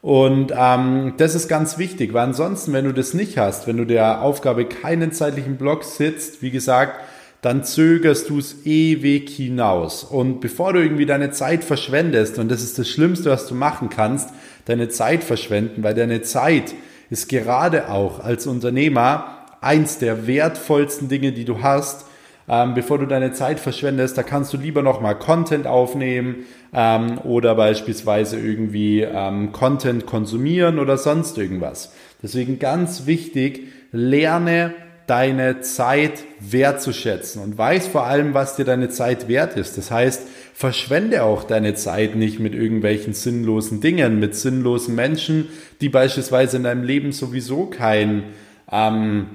Und 0.00 0.54
ähm, 0.56 1.14
das 1.18 1.34
ist 1.34 1.48
ganz 1.48 1.76
wichtig, 1.76 2.14
weil 2.14 2.24
ansonsten, 2.24 2.72
wenn 2.72 2.86
du 2.86 2.94
das 2.94 3.12
nicht 3.12 3.36
hast, 3.36 3.66
wenn 3.66 3.76
du 3.76 3.84
der 3.84 4.22
Aufgabe 4.22 4.64
keinen 4.64 5.12
zeitlichen 5.12 5.56
Block 5.56 5.84
sitzt, 5.84 6.40
wie 6.40 6.50
gesagt, 6.50 7.00
dann 7.40 7.62
zögerst 7.62 8.30
du 8.30 8.38
es 8.38 8.66
ewig 8.66 9.30
hinaus. 9.30 10.02
Und 10.04 10.40
bevor 10.40 10.72
du 10.72 10.80
irgendwie 10.80 11.06
deine 11.06 11.30
Zeit 11.30 11.62
verschwendest, 11.62 12.38
und 12.38 12.50
das 12.50 12.62
ist 12.62 12.78
das 12.78 12.88
Schlimmste, 12.88 13.30
was 13.30 13.46
du 13.46 13.54
machen 13.54 13.90
kannst, 13.90 14.30
deine 14.64 14.88
Zeit 14.88 15.22
verschwenden, 15.22 15.82
weil 15.82 15.94
deine 15.94 16.22
Zeit 16.22 16.74
ist 17.10 17.28
gerade 17.28 17.90
auch 17.90 18.20
als 18.20 18.46
Unternehmer 18.46 19.46
eins 19.60 19.98
der 19.98 20.26
wertvollsten 20.26 21.08
Dinge, 21.08 21.32
die 21.32 21.44
du 21.44 21.62
hast. 21.62 22.06
Ähm, 22.50 22.74
bevor 22.74 22.98
du 22.98 23.06
deine 23.06 23.32
Zeit 23.32 23.60
verschwendest, 23.60 24.16
da 24.16 24.22
kannst 24.22 24.52
du 24.52 24.56
lieber 24.56 24.82
nochmal 24.82 25.18
Content 25.18 25.66
aufnehmen 25.66 26.46
ähm, 26.72 27.18
oder 27.18 27.54
beispielsweise 27.54 28.38
irgendwie 28.38 29.02
ähm, 29.02 29.52
Content 29.52 30.06
konsumieren 30.06 30.78
oder 30.78 30.96
sonst 30.96 31.36
irgendwas. 31.36 31.92
Deswegen 32.22 32.58
ganz 32.58 33.06
wichtig, 33.06 33.68
lerne 33.92 34.74
deine 35.08 35.62
Zeit 35.62 36.24
wertzuschätzen 36.38 37.42
und 37.42 37.56
weiß 37.56 37.88
vor 37.88 38.06
allem, 38.06 38.34
was 38.34 38.56
dir 38.56 38.64
deine 38.64 38.90
Zeit 38.90 39.26
wert 39.26 39.56
ist. 39.56 39.78
Das 39.78 39.90
heißt, 39.90 40.22
verschwende 40.54 41.22
auch 41.22 41.44
deine 41.44 41.74
Zeit 41.74 42.14
nicht 42.14 42.40
mit 42.40 42.54
irgendwelchen 42.54 43.14
sinnlosen 43.14 43.80
Dingen, 43.80 44.20
mit 44.20 44.34
sinnlosen 44.34 44.94
Menschen, 44.94 45.48
die 45.80 45.88
beispielsweise 45.88 46.58
in 46.58 46.64
deinem 46.64 46.84
Leben 46.84 47.12
sowieso 47.12 47.66
kein, 47.66 48.24
ähm, 48.70 49.28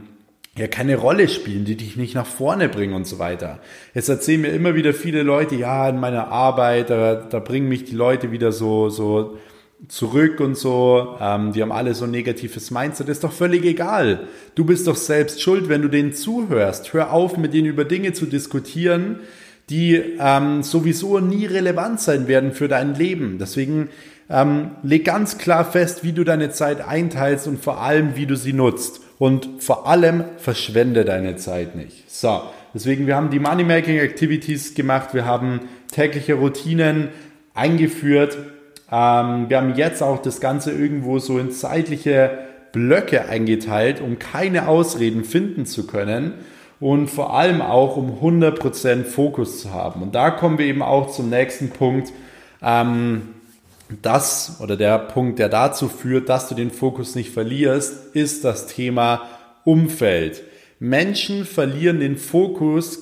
ja, 0.56 0.68
keine 0.68 0.96
Rolle 0.96 1.28
spielen, 1.28 1.66
die 1.66 1.76
dich 1.76 1.98
nicht 1.98 2.14
nach 2.14 2.28
vorne 2.28 2.70
bringen 2.70 2.94
und 2.94 3.08
so 3.08 3.18
weiter. 3.18 3.60
Jetzt 3.96 4.10
erzählen 4.10 4.42
mir 4.42 4.54
immer 4.54 4.76
wieder 4.76 4.94
viele 4.94 5.24
Leute, 5.24 5.56
ja, 5.56 5.90
in 5.90 6.00
meiner 6.00 6.28
Arbeit, 6.28 6.92
da, 6.92 7.16
da 7.16 7.40
bringen 7.40 7.68
mich 7.68 7.86
die 7.86 7.96
Leute 7.96 8.32
wieder 8.32 8.52
so, 8.52 8.90
so 8.90 9.40
zurück 9.88 10.40
und 10.40 10.58
so. 10.58 11.18
Ähm, 11.20 11.54
die 11.54 11.62
haben 11.62 11.72
alle 11.72 11.94
so 11.94 12.06
ein 12.06 12.12
negatives 12.12 12.72
Mindset. 12.72 13.10
Ist 13.10 13.24
doch 13.24 13.34
völlig 13.34 13.64
egal. 13.66 14.28
Du 14.56 14.66
bist 14.66 14.88
doch 14.88 14.96
selbst 14.96 15.42
schuld, 15.42 15.70
wenn 15.70 15.82
du 15.82 15.88
denen 15.88 16.14
zuhörst. 16.14 16.94
Hör 16.94 17.12
auf, 17.12 17.38
mit 17.38 17.54
denen 17.54 17.68
über 17.68 17.86
Dinge 17.86 18.14
zu 18.14 18.26
diskutieren, 18.26 19.20
die 19.70 19.96
ähm, 20.20 20.64
sowieso 20.64 21.20
nie 21.20 21.46
relevant 21.46 22.00
sein 22.00 22.28
werden 22.28 22.54
für 22.54 22.68
dein 22.68 22.96
Leben. 22.96 23.38
Deswegen 23.40 23.90
ähm, 24.30 24.72
leg 24.84 25.06
ganz 25.06 25.38
klar 25.38 25.70
fest, 25.70 26.04
wie 26.04 26.14
du 26.14 26.24
deine 26.24 26.50
Zeit 26.52 26.86
einteilst 26.86 27.48
und 27.48 27.62
vor 27.62 27.82
allem, 27.82 28.16
wie 28.16 28.26
du 28.26 28.36
sie 28.36 28.54
nutzt. 28.54 29.02
Und 29.20 29.64
vor 29.64 29.88
allem 29.88 30.24
verschwende 30.38 31.06
deine 31.06 31.38
Zeit 31.38 31.76
nicht. 31.76 32.10
So, 32.10 32.42
deswegen, 32.74 33.08
wir 33.08 33.16
haben 33.16 33.30
die 33.30 33.40
Money-Making 33.40 33.98
Activities 34.00 34.74
gemacht, 34.74 35.14
wir 35.14 35.26
haben 35.26 35.62
tägliche 35.92 36.34
Routinen 36.34 37.10
eingeführt, 37.54 38.38
ähm, 38.94 39.50
wir 39.50 39.58
haben 39.58 39.74
jetzt 39.74 40.04
auch 40.04 40.22
das 40.22 40.40
Ganze 40.40 40.72
irgendwo 40.72 41.18
so 41.18 41.40
in 41.40 41.52
zeitliche 41.52 42.38
Blöcke 42.74 43.28
eingeteilt, 43.28 44.02
um 44.02 44.20
keine 44.20 44.68
Ausreden 44.68 45.24
finden 45.24 45.66
zu 45.66 45.88
können 45.88 46.34
und 46.80 47.08
vor 47.08 47.34
allem 47.34 47.62
auch 47.62 47.98
um 47.98 48.20
100% 48.22 49.04
Fokus 49.04 49.62
zu 49.62 49.74
haben. 49.74 50.04
Und 50.04 50.14
da 50.14 50.30
kommen 50.30 50.60
wir 50.60 50.68
eben 50.68 50.84
auch 50.84 51.10
zum 51.10 51.32
nächsten 51.32 51.72
Punkt. 51.72 52.14
Ähm, 52.62 53.30
das 54.04 54.58
oder 54.62 54.78
der 54.78 55.00
Punkt, 55.00 55.40
der 55.40 55.50
dazu 55.50 55.90
führt, 55.90 56.30
dass 56.30 56.48
du 56.48 56.54
den 56.54 56.70
Fokus 56.70 57.16
nicht 57.16 57.32
verlierst, 57.32 58.16
ist 58.16 58.44
das 58.44 58.68
Thema 58.68 59.24
Umfeld. 59.64 60.44
Menschen 60.80 61.46
verlieren 61.46 62.00
den 62.00 62.18
Fokus 62.18 63.00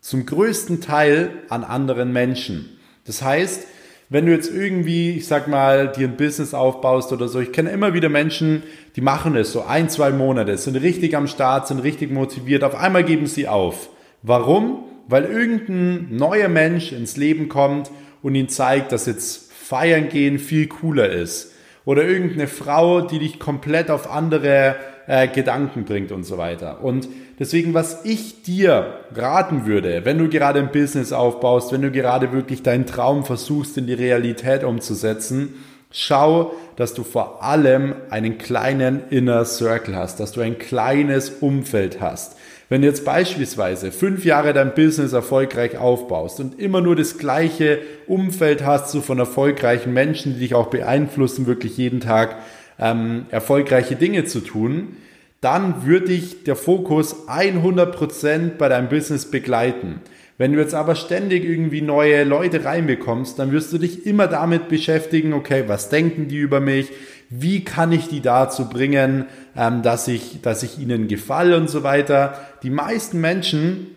zum 0.00 0.24
größten 0.24 0.80
Teil 0.80 1.30
an 1.48 1.64
anderen 1.64 2.12
Menschen. 2.12 2.78
Das 3.04 3.22
heißt, 3.22 3.66
wenn 4.12 4.26
du 4.26 4.32
jetzt 4.32 4.54
irgendwie, 4.54 5.12
ich 5.12 5.26
sag 5.26 5.48
mal, 5.48 5.88
dir 5.88 6.06
ein 6.06 6.18
Business 6.18 6.52
aufbaust 6.52 7.12
oder 7.12 7.28
so, 7.28 7.40
ich 7.40 7.50
kenne 7.50 7.70
immer 7.70 7.94
wieder 7.94 8.10
Menschen, 8.10 8.62
die 8.94 9.00
machen 9.00 9.34
es 9.36 9.52
so 9.52 9.62
ein, 9.62 9.88
zwei 9.88 10.10
Monate, 10.10 10.58
sind 10.58 10.76
richtig 10.76 11.16
am 11.16 11.26
Start, 11.26 11.66
sind 11.66 11.78
richtig 11.78 12.10
motiviert, 12.10 12.62
auf 12.62 12.74
einmal 12.74 13.04
geben 13.04 13.26
sie 13.26 13.48
auf. 13.48 13.88
Warum? 14.20 14.84
Weil 15.08 15.24
irgendein 15.24 16.14
neuer 16.14 16.50
Mensch 16.50 16.92
ins 16.92 17.16
Leben 17.16 17.48
kommt 17.48 17.90
und 18.20 18.34
ihnen 18.34 18.50
zeigt, 18.50 18.92
dass 18.92 19.06
jetzt 19.06 19.50
feiern 19.50 20.10
gehen 20.10 20.38
viel 20.38 20.66
cooler 20.66 21.08
ist. 21.08 21.54
Oder 21.86 22.04
irgendeine 22.04 22.48
Frau, 22.48 23.00
die 23.00 23.18
dich 23.18 23.38
komplett 23.38 23.90
auf 23.90 24.10
andere 24.10 24.76
äh, 25.06 25.28
Gedanken 25.28 25.84
bringt 25.84 26.12
und 26.12 26.24
so 26.24 26.38
weiter. 26.38 26.82
Und 26.82 27.08
deswegen, 27.38 27.74
was 27.74 28.04
ich 28.04 28.42
dir 28.42 29.00
raten 29.14 29.66
würde, 29.66 30.04
wenn 30.04 30.18
du 30.18 30.28
gerade 30.28 30.60
ein 30.60 30.72
Business 30.72 31.12
aufbaust, 31.12 31.72
wenn 31.72 31.82
du 31.82 31.90
gerade 31.90 32.32
wirklich 32.32 32.62
deinen 32.62 32.86
Traum 32.86 33.24
versuchst 33.24 33.78
in 33.78 33.86
die 33.86 33.94
Realität 33.94 34.64
umzusetzen, 34.64 35.54
schau, 35.90 36.52
dass 36.76 36.94
du 36.94 37.04
vor 37.04 37.42
allem 37.42 37.94
einen 38.10 38.38
kleinen 38.38 39.02
Inner 39.10 39.44
Circle 39.44 39.94
hast, 39.94 40.20
dass 40.20 40.32
du 40.32 40.40
ein 40.40 40.58
kleines 40.58 41.30
Umfeld 41.30 42.00
hast. 42.00 42.36
Wenn 42.68 42.80
du 42.80 42.88
jetzt 42.88 43.04
beispielsweise 43.04 43.92
fünf 43.92 44.24
Jahre 44.24 44.54
dein 44.54 44.72
Business 44.72 45.12
erfolgreich 45.12 45.76
aufbaust 45.76 46.40
und 46.40 46.58
immer 46.58 46.80
nur 46.80 46.96
das 46.96 47.18
gleiche 47.18 47.80
Umfeld 48.06 48.64
hast, 48.64 48.90
so 48.90 49.02
von 49.02 49.18
erfolgreichen 49.18 49.92
Menschen, 49.92 50.32
die 50.32 50.40
dich 50.40 50.54
auch 50.54 50.68
beeinflussen, 50.68 51.46
wirklich 51.46 51.76
jeden 51.76 52.00
Tag 52.00 52.36
ähm, 52.82 53.26
erfolgreiche 53.30 53.96
Dinge 53.96 54.24
zu 54.24 54.40
tun, 54.40 54.96
dann 55.40 55.86
würde 55.86 56.06
dich 56.06 56.44
der 56.44 56.56
Fokus 56.56 57.28
100% 57.28 58.56
bei 58.58 58.68
deinem 58.68 58.88
Business 58.88 59.30
begleiten. 59.30 60.00
Wenn 60.38 60.52
du 60.52 60.60
jetzt 60.60 60.74
aber 60.74 60.94
ständig 60.94 61.44
irgendwie 61.44 61.82
neue 61.82 62.24
Leute 62.24 62.64
reinbekommst, 62.64 63.38
dann 63.38 63.52
wirst 63.52 63.72
du 63.72 63.78
dich 63.78 64.06
immer 64.06 64.26
damit 64.26 64.68
beschäftigen, 64.68 65.32
okay, 65.32 65.64
was 65.66 65.88
denken 65.88 66.28
die 66.28 66.38
über 66.38 66.60
mich? 66.60 66.90
Wie 67.30 67.64
kann 67.64 67.92
ich 67.92 68.08
die 68.08 68.20
dazu 68.20 68.68
bringen, 68.68 69.26
ähm, 69.56 69.82
dass 69.82 70.08
ich, 70.08 70.40
dass 70.42 70.62
ich 70.62 70.78
ihnen 70.78 71.06
gefalle 71.06 71.56
und 71.56 71.70
so 71.70 71.82
weiter? 71.82 72.40
Die 72.62 72.70
meisten 72.70 73.20
Menschen 73.20 73.88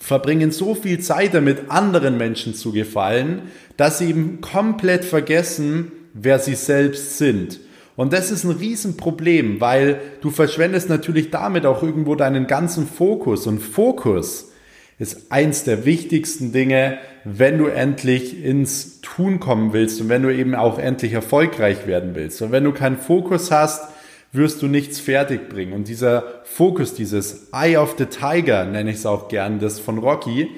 verbringen 0.00 0.50
so 0.50 0.74
viel 0.74 1.00
Zeit 1.00 1.34
damit, 1.34 1.70
anderen 1.70 2.16
Menschen 2.16 2.54
zu 2.54 2.72
gefallen, 2.72 3.42
dass 3.76 3.98
sie 3.98 4.10
eben 4.10 4.40
komplett 4.40 5.04
vergessen, 5.04 5.92
wer 6.14 6.38
sie 6.38 6.54
selbst 6.54 7.18
sind. 7.18 7.60
Und 7.98 8.12
das 8.12 8.30
ist 8.30 8.44
ein 8.44 8.52
Riesenproblem, 8.52 9.60
weil 9.60 10.00
du 10.20 10.30
verschwendest 10.30 10.88
natürlich 10.88 11.32
damit 11.32 11.66
auch 11.66 11.82
irgendwo 11.82 12.14
deinen 12.14 12.46
ganzen 12.46 12.86
Fokus. 12.86 13.48
Und 13.48 13.58
Fokus 13.58 14.52
ist 15.00 15.32
eins 15.32 15.64
der 15.64 15.84
wichtigsten 15.84 16.52
Dinge, 16.52 16.98
wenn 17.24 17.58
du 17.58 17.66
endlich 17.66 18.44
ins 18.44 19.00
Tun 19.00 19.40
kommen 19.40 19.72
willst 19.72 20.00
und 20.00 20.08
wenn 20.08 20.22
du 20.22 20.32
eben 20.32 20.54
auch 20.54 20.78
endlich 20.78 21.12
erfolgreich 21.12 21.88
werden 21.88 22.14
willst. 22.14 22.40
Und 22.40 22.52
wenn 22.52 22.62
du 22.62 22.70
keinen 22.70 22.98
Fokus 22.98 23.50
hast, 23.50 23.88
wirst 24.30 24.62
du 24.62 24.68
nichts 24.68 25.00
fertig 25.00 25.48
bringen. 25.48 25.72
Und 25.72 25.88
dieser 25.88 26.22
Fokus, 26.44 26.94
dieses 26.94 27.48
Eye 27.52 27.78
of 27.78 27.96
the 27.98 28.06
Tiger, 28.06 28.64
nenne 28.64 28.90
ich 28.90 28.98
es 28.98 29.06
auch 29.06 29.26
gern, 29.26 29.58
das 29.58 29.80
von 29.80 29.98
Rocky, 29.98 30.50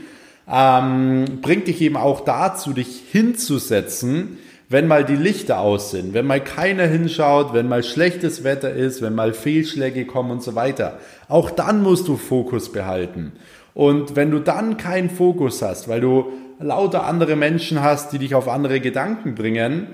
ähm, 0.47 1.25
bringt 1.41 1.69
dich 1.69 1.81
eben 1.81 1.97
auch 1.97 2.21
dazu, 2.21 2.75
dich 2.75 3.01
hinzusetzen, 3.11 4.37
wenn 4.71 4.87
mal 4.87 5.05
die 5.05 5.17
Lichter 5.17 5.59
aus 5.59 5.91
sind, 5.91 6.15
wenn 6.15 6.27
mal 6.27 6.41
keiner 6.41 6.87
hinschaut, 6.87 7.53
wenn 7.53 7.69
mal 7.69 7.83
schlechtes 7.83 8.45
Wetter 8.45 8.73
ist, 8.73 9.03
wenn 9.03 9.17
mal 9.17 9.35
Fehlschläge 9.35 10.07
kommen 10.07 10.31
und 10.31 10.45
so 10.45 10.55
weiter. 10.55 10.99
Auch 11.29 11.51
dann 11.51 11.83
musst 11.83 12.07
du 12.07 12.17
Fokus 12.17 12.71
behalten. 12.71 13.33
Und 13.75 14.15
wenn 14.15 14.31
du 14.31 14.39
dann 14.39 14.77
keinen 14.77 15.11
Fokus 15.11 15.61
hast, 15.61 15.89
weil 15.89 16.01
du 16.01 16.33
lauter 16.61 17.05
andere 17.05 17.35
Menschen 17.35 17.83
hast, 17.83 18.13
die 18.13 18.19
dich 18.21 18.37
auf 18.37 18.47
andere 18.47 18.79
Gedanken 18.81 19.35
bringen, 19.35 19.89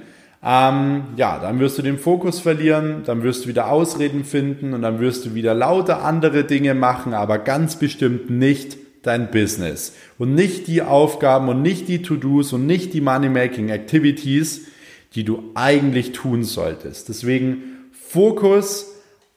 ähm, 0.45 1.05
ja, 1.17 1.39
dann 1.39 1.59
wirst 1.59 1.79
du 1.79 1.83
den 1.83 1.99
Fokus 1.99 2.41
verlieren, 2.41 3.03
dann 3.07 3.23
wirst 3.23 3.45
du 3.45 3.49
wieder 3.49 3.71
Ausreden 3.71 4.25
finden 4.25 4.75
und 4.75 4.83
dann 4.83 5.01
wirst 5.01 5.25
du 5.25 5.35
wieder 5.35 5.55
lauter 5.55 6.05
andere 6.05 6.45
Dinge 6.45 6.75
machen, 6.75 7.15
aber 7.15 7.39
ganz 7.39 7.77
bestimmt 7.77 8.29
nicht 8.29 8.77
dein 9.07 9.31
Business 9.31 9.95
und 10.19 10.35
nicht 10.35 10.67
die 10.67 10.83
Aufgaben 10.83 11.49
und 11.49 11.63
nicht 11.63 11.89
die 11.89 12.03
To-Dos 12.03 12.53
und 12.53 12.67
nicht 12.67 12.93
die 12.93 13.01
Money-Making-Activities, 13.01 14.67
die 15.15 15.25
du 15.25 15.51
eigentlich 15.55 16.13
tun 16.13 16.45
solltest. 16.45 17.09
Deswegen 17.09 17.91
Fokus, 17.93 18.93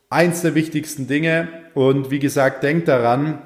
eins 0.10 0.42
der 0.42 0.56
wichtigsten 0.56 1.08
Dinge 1.08 1.48
und 1.74 2.12
wie 2.12 2.20
gesagt, 2.20 2.64
denk 2.64 2.86
daran, 2.86 3.42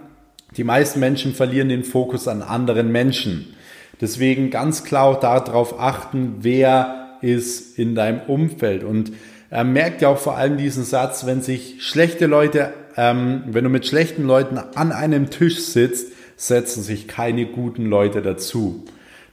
die 0.57 0.63
meisten 0.63 0.99
Menschen 0.99 1.33
verlieren 1.33 1.69
den 1.69 1.83
Fokus 1.83 2.27
an 2.27 2.41
anderen 2.41 2.91
Menschen. 2.91 3.55
Deswegen 4.01 4.49
ganz 4.49 4.83
klar 4.83 5.05
auch 5.05 5.19
darauf 5.19 5.79
achten, 5.79 6.37
wer 6.39 7.17
ist 7.21 7.77
in 7.79 7.95
deinem 7.95 8.21
Umfeld 8.27 8.83
und 8.83 9.11
er 9.53 9.63
merkt 9.63 10.01
ja 10.01 10.07
auch 10.07 10.17
vor 10.17 10.35
allem 10.35 10.57
diesen 10.57 10.83
Satz, 10.83 11.27
wenn 11.27 11.43
sich 11.43 11.75
schlechte 11.79 12.25
Leute, 12.25 12.73
ähm, 12.97 13.43
wenn 13.45 13.63
du 13.63 13.69
mit 13.69 13.85
schlechten 13.85 14.23
Leuten 14.23 14.57
an 14.57 14.91
einem 14.91 15.29
Tisch 15.29 15.59
sitzt, 15.59 16.11
setzen 16.35 16.83
sich 16.83 17.07
keine 17.07 17.45
guten 17.45 17.85
Leute 17.85 18.21
dazu. 18.21 18.83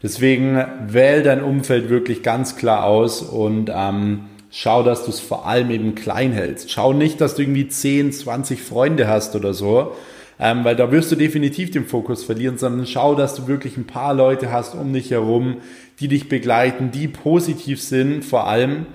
Deswegen 0.03 0.65
wähl 0.87 1.23
dein 1.23 1.43
Umfeld 1.43 1.91
wirklich 1.91 2.23
ganz 2.23 2.57
klar 2.57 2.85
aus 2.85 3.21
und 3.23 3.71
ähm, 3.75 4.27
schau, 4.51 4.83
dass 4.83 5.05
du 5.05 5.11
es 5.11 5.21
vor 5.21 5.47
allem 5.47 5.71
eben 5.71 5.95
klein 5.95 6.33
hältst. 6.33 6.71
Schau 6.71 6.93
nicht, 6.93 7.21
dass 7.21 7.35
du 7.35 7.43
irgendwie 7.43 7.69
10, 7.69 8.13
20 8.13 8.63
Freunde 8.63 9.09
hast 9.09 9.37
oder 9.37 9.53
so, 9.53 9.93
ähm, 10.39 10.65
weil 10.65 10.75
da 10.75 10.91
wirst 10.91 11.13
du 11.13 11.17
definitiv 11.17 11.71
den 11.71 11.85
Fokus 11.85 12.25
verlieren, 12.25 12.57
sondern 12.57 12.87
schau, 12.87 13.15
dass 13.15 13.35
du 13.35 13.47
wirklich 13.47 13.77
ein 13.77 13.87
paar 13.87 14.15
Leute 14.15 14.51
hast 14.51 14.75
um 14.75 14.93
dich 14.93 15.11
herum, 15.11 15.59
die 16.01 16.09
dich 16.09 16.31
begleiten, 16.31 16.91
die 16.91 17.09
positiv 17.09 17.83
sind 17.83 18.25
vor 18.25 18.47
allem. 18.47 18.87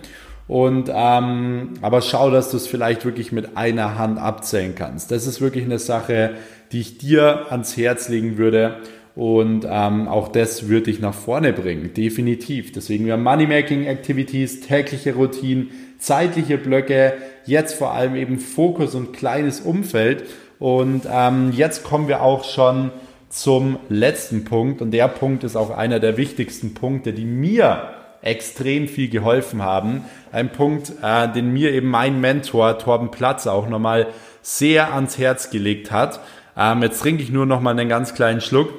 Und 0.48 0.92
ähm, 0.94 1.74
aber 1.82 2.02
schau, 2.02 2.30
dass 2.30 2.52
du 2.52 2.58
es 2.58 2.68
vielleicht 2.68 3.04
wirklich 3.04 3.32
mit 3.32 3.58
einer 3.58 3.98
Hand 3.98 4.20
abzählen 4.20 4.76
kannst. 4.76 5.10
Das 5.10 5.26
ist 5.26 5.42
wirklich 5.42 5.66
eine 5.66 5.80
Sache, 5.80 6.36
die 6.72 6.82
ich 6.82 6.98
dir 6.98 7.52
ans 7.52 7.76
Herz 7.78 8.10
legen 8.10 8.38
würde. 8.38 8.78
Und 9.16 9.66
ähm, 9.68 10.10
auch 10.10 10.28
das 10.28 10.68
würde 10.68 10.92
dich 10.92 11.00
nach 11.00 11.14
vorne 11.14 11.54
bringen, 11.54 11.94
definitiv. 11.94 12.74
Deswegen 12.74 13.06
wir 13.06 13.14
haben 13.14 13.24
Money-Making-Activities, 13.24 14.60
tägliche 14.60 15.16
Routinen, 15.16 15.72
zeitliche 15.98 16.58
Blöcke, 16.58 17.14
jetzt 17.46 17.76
vor 17.76 17.94
allem 17.94 18.16
eben 18.16 18.40
Fokus 18.40 18.94
und 18.94 19.14
kleines 19.14 19.62
Umfeld. 19.62 20.26
Und 20.60 21.04
ähm, 21.10 21.54
jetzt 21.54 21.86
kommen 21.86 22.10
wir 22.10 22.22
auch 22.22 22.44
schon 22.44 22.92
zum 23.30 23.80
letzten 23.88 24.44
Punkt. 24.44 24.82
Und 24.82 24.92
der 24.92 25.08
Punkt 25.08 25.46
ist 25.46 25.56
auch 25.56 25.70
einer 25.70 26.02
der 26.02 26.18
wichtigsten 26.18 26.74
Punkte, 26.74 27.14
die 27.14 27.26
mir 27.26 27.90
extrem 28.26 28.88
viel 28.88 29.10
geholfen 29.10 29.62
haben. 29.62 30.04
Ein 30.32 30.52
Punkt, 30.52 30.92
äh, 31.02 31.32
den 31.32 31.54
mir 31.54 31.72
eben 31.72 31.90
mein 31.90 32.20
Mentor 32.20 32.78
Torben 32.80 33.12
Platz 33.12 33.48
auch 33.48 33.70
nochmal 33.70 34.08
sehr 34.42 34.94
ans 34.94 35.18
Herz 35.18 35.50
gelegt 35.50 35.92
hat. 35.92 36.20
Ähm, 36.58 36.82
jetzt 36.84 37.00
trinke 37.02 37.24
ich 37.24 37.30
nur 37.30 37.46
nochmal 37.46 37.80
einen 37.80 37.90
ganz 37.90 38.14
kleinen 38.14 38.42
Schluck. 38.42 38.74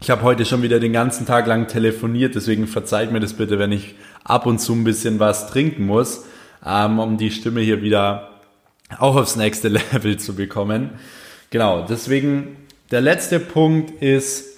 Ich 0.00 0.10
habe 0.10 0.22
heute 0.22 0.44
schon 0.44 0.62
wieder 0.62 0.80
den 0.80 0.92
ganzen 0.92 1.26
Tag 1.26 1.46
lang 1.46 1.68
telefoniert, 1.68 2.34
deswegen 2.34 2.66
verzeiht 2.66 3.12
mir 3.12 3.20
das 3.20 3.34
bitte, 3.34 3.58
wenn 3.58 3.72
ich 3.72 3.94
ab 4.24 4.46
und 4.46 4.58
zu 4.58 4.74
ein 4.74 4.84
bisschen 4.84 5.20
was 5.20 5.48
trinken 5.48 5.86
muss, 5.86 6.24
ähm, 6.66 6.98
um 6.98 7.16
die 7.16 7.30
Stimme 7.30 7.60
hier 7.60 7.82
wieder 7.82 8.40
auch 8.98 9.16
aufs 9.16 9.36
nächste 9.36 9.68
Level 9.92 10.18
zu 10.18 10.34
bekommen. 10.34 10.90
Genau, 11.50 11.86
deswegen 11.88 12.56
der 12.90 13.00
letzte 13.00 13.40
Punkt 13.40 14.02
ist 14.02 14.53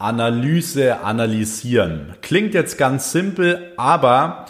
Analyse, 0.00 1.00
analysieren. 1.00 2.14
Klingt 2.22 2.54
jetzt 2.54 2.78
ganz 2.78 3.10
simpel, 3.10 3.72
aber 3.76 4.46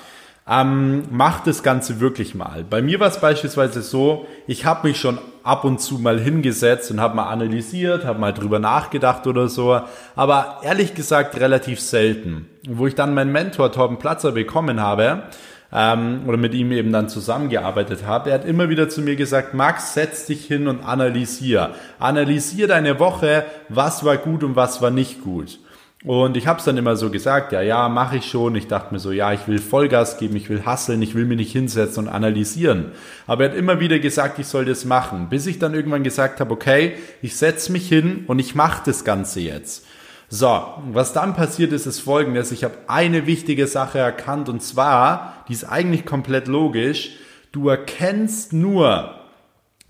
ähm, 0.47 1.05
macht 1.11 1.47
das 1.47 1.63
Ganze 1.63 2.01
wirklich 2.01 2.35
mal. 2.35 2.65
Bei 2.69 2.83
mir 2.83 3.01
war 3.01 3.09
es 3.09 3.19
beispielsweise 3.19 3.81
so, 3.81 4.27
ich 4.47 4.67
habe 4.67 4.89
mich 4.89 5.01
schon 5.01 5.19
ab 5.45 5.65
und 5.65 5.81
zu 5.81 6.01
mal 6.01 6.21
hingesetzt 6.21 6.91
und 6.91 7.01
habe 7.01 7.17
mal 7.17 7.31
analysiert, 7.31 8.05
habe 8.05 8.19
mal 8.19 8.35
drüber 8.35 8.59
nachgedacht 8.59 9.27
oder 9.27 9.49
so, 9.49 9.81
aber 10.15 10.59
ehrlich 10.65 10.95
gesagt 10.95 11.41
relativ 11.41 11.81
selten. 11.81 12.47
Wo 12.69 12.87
ich 12.87 12.95
dann 12.95 13.15
meinen 13.15 13.33
Mentor 13.33 13.73
Torben 13.73 13.99
Platzer 13.99 14.33
bekommen 14.33 14.83
habe, 14.83 15.23
ähm, 15.73 16.23
oder 16.27 16.37
mit 16.37 16.55
ihm 16.55 16.73
eben 16.73 16.93
dann 16.93 17.09
zusammengearbeitet 17.09 18.07
habe, 18.07 18.31
er 18.31 18.35
hat 18.35 18.45
immer 18.45 18.69
wieder 18.69 18.89
zu 18.89 19.03
mir 19.03 19.17
gesagt, 19.17 19.55
Max, 19.55 19.95
setz 19.95 20.27
dich 20.27 20.47
hin 20.47 20.69
und 20.69 20.83
analysier. 20.85 21.71
Analysier 21.99 22.69
deine 22.69 22.99
Woche, 22.99 23.45
was 23.69 24.05
war 24.05 24.17
gut 24.17 24.45
und 24.45 24.57
was 24.57 24.81
war 24.81 24.91
nicht 24.91 25.23
gut. 25.23 25.59
Und 26.05 26.37
ich 26.37 26.47
habe 26.47 26.61
es 26.61 26.65
dann 26.65 26.77
immer 26.77 26.95
so 26.95 27.11
gesagt, 27.11 27.51
ja, 27.51 27.61
ja, 27.61 27.89
mache 27.89 28.19
ich 28.19 28.31
schon. 28.31 28.55
Ich 28.55 28.69
dachte 28.69 28.95
mir 28.95 29.01
so, 29.01 29.11
ja, 29.11 29.33
ich 29.33 29.49
will 29.49 29.59
Vollgas 29.59 30.17
geben, 30.17 30.37
ich 30.37 30.49
will 30.49 30.65
hasseln, 30.65 31.03
ich 31.03 31.17
will 31.17 31.25
mich 31.25 31.39
nicht 31.39 31.53
hinsetzen 31.53 32.07
und 32.07 32.13
analysieren. 32.13 32.93
Aber 33.27 33.45
er 33.45 33.51
hat 33.51 33.57
immer 33.57 33.81
wieder 33.81 33.99
gesagt, 33.99 34.39
ich 34.39 34.47
soll 34.47 34.65
das 34.65 34.85
machen, 34.85 35.29
bis 35.29 35.47
ich 35.47 35.59
dann 35.59 35.75
irgendwann 35.75 36.05
gesagt 36.05 36.39
habe, 36.39 36.53
okay, 36.53 36.95
ich 37.21 37.37
setze 37.37 37.73
mich 37.73 37.89
hin 37.89 38.25
und 38.29 38.39
ich 38.39 38.55
mache 38.55 38.83
das 38.87 39.05
Ganze 39.05 39.41
jetzt. 39.41 39.85
So, 40.31 40.63
was 40.93 41.15
dann 41.15 41.35
passiert 41.35 41.73
ist, 41.73 41.87
ist 41.87 42.01
folgendes. 42.01 42.53
Ich 42.53 42.63
habe 42.63 42.77
eine 42.87 43.27
wichtige 43.27 43.67
Sache 43.67 43.99
erkannt 43.99 44.51
und 44.51 44.63
zwar, 44.63 45.45
die 45.49 45.55
ist 45.55 45.65
eigentlich 45.65 46.05
komplett 46.05 46.49
logisch. 46.49 47.13
Du 47.51 47.69
erkennst 47.69 48.53
nur 48.53 49.15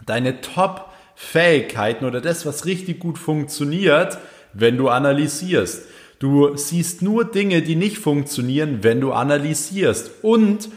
deine 0.06 0.40
Top-Fähigkeiten 0.40 2.04
oder 2.04 2.20
das, 2.20 2.46
was 2.46 2.66
richtig 2.66 3.00
gut 3.00 3.18
funktioniert, 3.18 4.18
wenn 4.52 4.76
du 4.76 4.88
analysierst. 4.88 5.82
Du 6.20 6.56
siehst 6.56 7.02
nur 7.02 7.24
Dinge, 7.24 7.62
die 7.62 7.76
nicht 7.76 7.98
funktionieren, 7.98 8.78
wenn 8.82 9.00
du 9.00 9.12
analysierst. 9.12 10.22
Und 10.22 10.68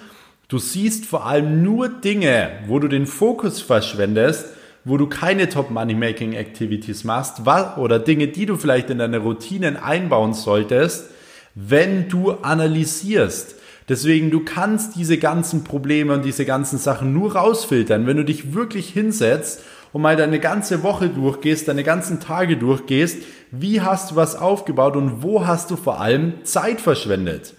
du 0.48 0.58
siehst 0.58 1.06
vor 1.06 1.28
allem 1.28 1.62
nur 1.62 1.88
Dinge, 1.88 2.50
wo 2.66 2.80
du 2.80 2.88
den 2.88 3.06
Fokus 3.06 3.62
verschwendest, 3.62 4.48
wo 4.84 4.98
du 4.98 5.08
keine 5.08 5.50
Top-Money-Making-Activities 5.50 7.04
machst 7.04 7.42
oder 7.78 8.00
Dinge, 8.00 8.28
die 8.28 8.46
du 8.46 8.56
vielleicht 8.56 8.90
in 8.90 8.98
deine 8.98 9.20
Routinen 9.20 9.78
einbauen 9.78 10.34
solltest, 10.34 11.10
wenn 11.56 12.10
du 12.10 12.32
analysierst. 12.32 13.56
Deswegen, 13.90 14.32
du 14.32 14.46
kannst 14.46 14.96
diese 14.96 15.18
ganzen 15.18 15.64
Probleme 15.64 16.14
und 16.14 16.24
diese 16.24 16.46
ganzen 16.46 16.80
Sachen 16.80 17.14
nur 17.14 17.36
rausfiltern, 17.36 18.08
wenn 18.08 18.18
du 18.18 18.26
dich 18.26 18.54
wirklich 18.54 18.90
hinsetzt 18.90 19.64
und 19.92 20.02
mal 20.02 20.16
deine 20.16 20.40
ganze 20.40 20.84
Woche 20.84 21.10
durchgehst, 21.10 21.68
deine 21.68 21.84
ganzen 21.84 22.20
Tage 22.20 22.58
durchgehst, 22.58 23.18
wie 23.52 23.82
hast 23.82 24.12
du 24.12 24.16
was 24.16 24.36
aufgebaut 24.36 24.96
und 24.96 25.22
wo 25.22 25.46
hast 25.46 25.72
du 25.72 25.76
vor 25.76 26.00
allem 26.00 26.44
Zeit 26.44 26.80
verschwendet. 26.80 27.54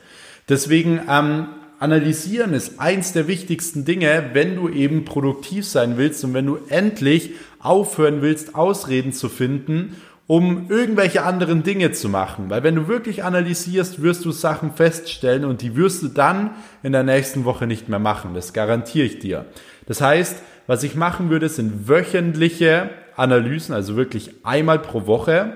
Deswegen 0.48 1.02
ähm, 1.08 1.48
analysieren 1.82 2.54
ist 2.54 2.78
eins 2.78 3.12
der 3.12 3.26
wichtigsten 3.26 3.84
Dinge, 3.84 4.30
wenn 4.34 4.54
du 4.54 4.68
eben 4.68 5.04
produktiv 5.04 5.66
sein 5.66 5.98
willst 5.98 6.22
und 6.22 6.32
wenn 6.32 6.46
du 6.46 6.58
endlich 6.68 7.32
aufhören 7.58 8.22
willst, 8.22 8.54
Ausreden 8.54 9.12
zu 9.12 9.28
finden, 9.28 9.96
um 10.28 10.70
irgendwelche 10.70 11.24
anderen 11.24 11.64
Dinge 11.64 11.90
zu 11.90 12.08
machen. 12.08 12.50
Weil 12.50 12.62
wenn 12.62 12.76
du 12.76 12.86
wirklich 12.86 13.24
analysierst, 13.24 14.00
wirst 14.00 14.24
du 14.24 14.30
Sachen 14.30 14.72
feststellen 14.72 15.44
und 15.44 15.60
die 15.60 15.74
wirst 15.74 16.04
du 16.04 16.08
dann 16.08 16.52
in 16.84 16.92
der 16.92 17.02
nächsten 17.02 17.44
Woche 17.44 17.66
nicht 17.66 17.88
mehr 17.88 17.98
machen. 17.98 18.32
Das 18.32 18.52
garantiere 18.52 19.06
ich 19.06 19.18
dir. 19.18 19.46
Das 19.86 20.00
heißt, 20.00 20.36
was 20.68 20.84
ich 20.84 20.94
machen 20.94 21.30
würde, 21.30 21.48
sind 21.48 21.88
wöchentliche 21.88 22.90
Analysen, 23.16 23.74
also 23.74 23.96
wirklich 23.96 24.30
einmal 24.44 24.78
pro 24.78 25.08
Woche. 25.08 25.54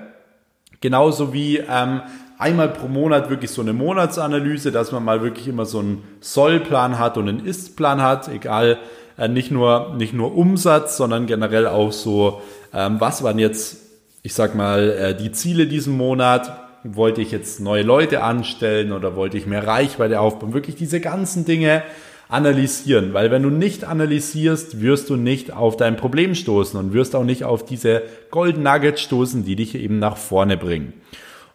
Genauso 0.81 1.33
wie 1.33 1.57
ähm, 1.57 2.01
einmal 2.37 2.69
pro 2.69 2.87
Monat 2.87 3.29
wirklich 3.29 3.51
so 3.51 3.61
eine 3.61 3.73
Monatsanalyse, 3.73 4.71
dass 4.71 4.91
man 4.91 5.03
mal 5.03 5.21
wirklich 5.21 5.47
immer 5.47 5.65
so 5.65 5.79
einen 5.79 6.03
Sollplan 6.19 6.99
hat 6.99 7.17
und 7.17 7.29
einen 7.29 7.45
Istplan 7.45 8.01
hat, 8.01 8.27
egal, 8.29 8.77
äh, 9.17 9.27
nicht 9.27 9.51
nur, 9.51 9.95
nicht 9.97 10.13
nur 10.13 10.35
Umsatz, 10.35 10.97
sondern 10.97 11.25
generell 11.25 11.67
auch 11.67 11.91
so, 11.91 12.41
ähm, 12.73 12.99
was 12.99 13.23
waren 13.23 13.39
jetzt, 13.39 13.77
ich 14.23 14.33
sag 14.33 14.55
mal, 14.55 14.89
äh, 14.89 15.15
die 15.15 15.31
Ziele 15.31 15.67
diesen 15.67 15.97
Monat, 15.97 16.63
wollte 16.83 17.21
ich 17.21 17.31
jetzt 17.31 17.59
neue 17.59 17.83
Leute 17.83 18.23
anstellen 18.23 18.91
oder 18.91 19.15
wollte 19.15 19.37
ich 19.37 19.45
mehr 19.45 19.65
Reichweite 19.65 20.19
aufbauen, 20.19 20.53
wirklich 20.53 20.75
diese 20.75 21.01
ganzen 21.01 21.43
Dinge, 21.43 21.83
analysieren, 22.29 23.13
weil 23.13 23.31
wenn 23.31 23.43
du 23.43 23.49
nicht 23.49 23.85
analysierst, 23.85 24.81
wirst 24.81 25.09
du 25.09 25.15
nicht 25.15 25.53
auf 25.53 25.77
dein 25.77 25.95
Problem 25.95 26.35
stoßen 26.35 26.77
und 26.77 26.93
wirst 26.93 27.15
auch 27.15 27.23
nicht 27.23 27.45
auf 27.45 27.63
diese 27.63 28.03
Golden 28.31 28.63
Nuggets 28.63 29.01
stoßen, 29.01 29.45
die 29.45 29.55
dich 29.55 29.75
eben 29.75 29.99
nach 29.99 30.17
vorne 30.17 30.57
bringen. 30.57 30.93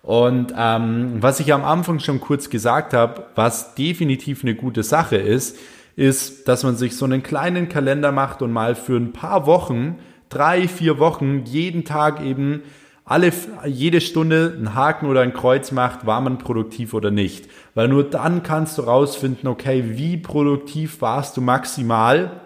Und 0.03 0.53
ähm, 0.57 1.19
was 1.21 1.39
ich 1.39 1.53
am 1.53 1.65
Anfang 1.65 2.01
schon 2.01 2.21
kurz 2.21 2.51
gesagt 2.51 2.93
habe, 2.93 3.27
was 3.37 3.75
definitiv 3.75 4.43
eine 4.43 4.57
gute 4.57 4.83
Sache 4.83 5.17
ist, 5.17 5.57
ist, 5.95 6.49
dass 6.49 6.65
man 6.65 6.77
sich 6.77 6.97
so 6.97 7.05
einen 7.05 7.23
kleinen 7.23 7.69
Kalender 7.69 8.13
macht 8.13 8.43
und 8.43 8.53
mal 8.53 8.75
für 8.75 8.97
ein 8.97 9.13
paar 9.13 9.47
Wochen, 9.47 9.99
drei, 10.29 10.67
vier 10.67 10.99
Wochen, 10.99 11.45
jeden 11.45 11.85
Tag 11.85 12.23
eben 12.25 12.63
alle, 13.05 13.33
jede 13.67 14.01
Stunde 14.01 14.55
einen 14.57 14.75
Haken 14.75 15.07
oder 15.07 15.21
ein 15.21 15.35
Kreuz 15.35 15.71
macht, 15.71 16.07
war 16.07 16.21
man 16.21 16.39
produktiv 16.39 16.95
oder 16.95 17.11
nicht. 17.11 17.49
Weil 17.75 17.89
nur 17.89 18.05
dann 18.05 18.43
kannst 18.43 18.79
du 18.79 18.83
rausfinden, 18.83 19.49
okay, 19.49 19.85
wie 19.97 20.17
produktiv 20.17 21.01
warst 21.01 21.37
du 21.37 21.41
maximal 21.41 22.41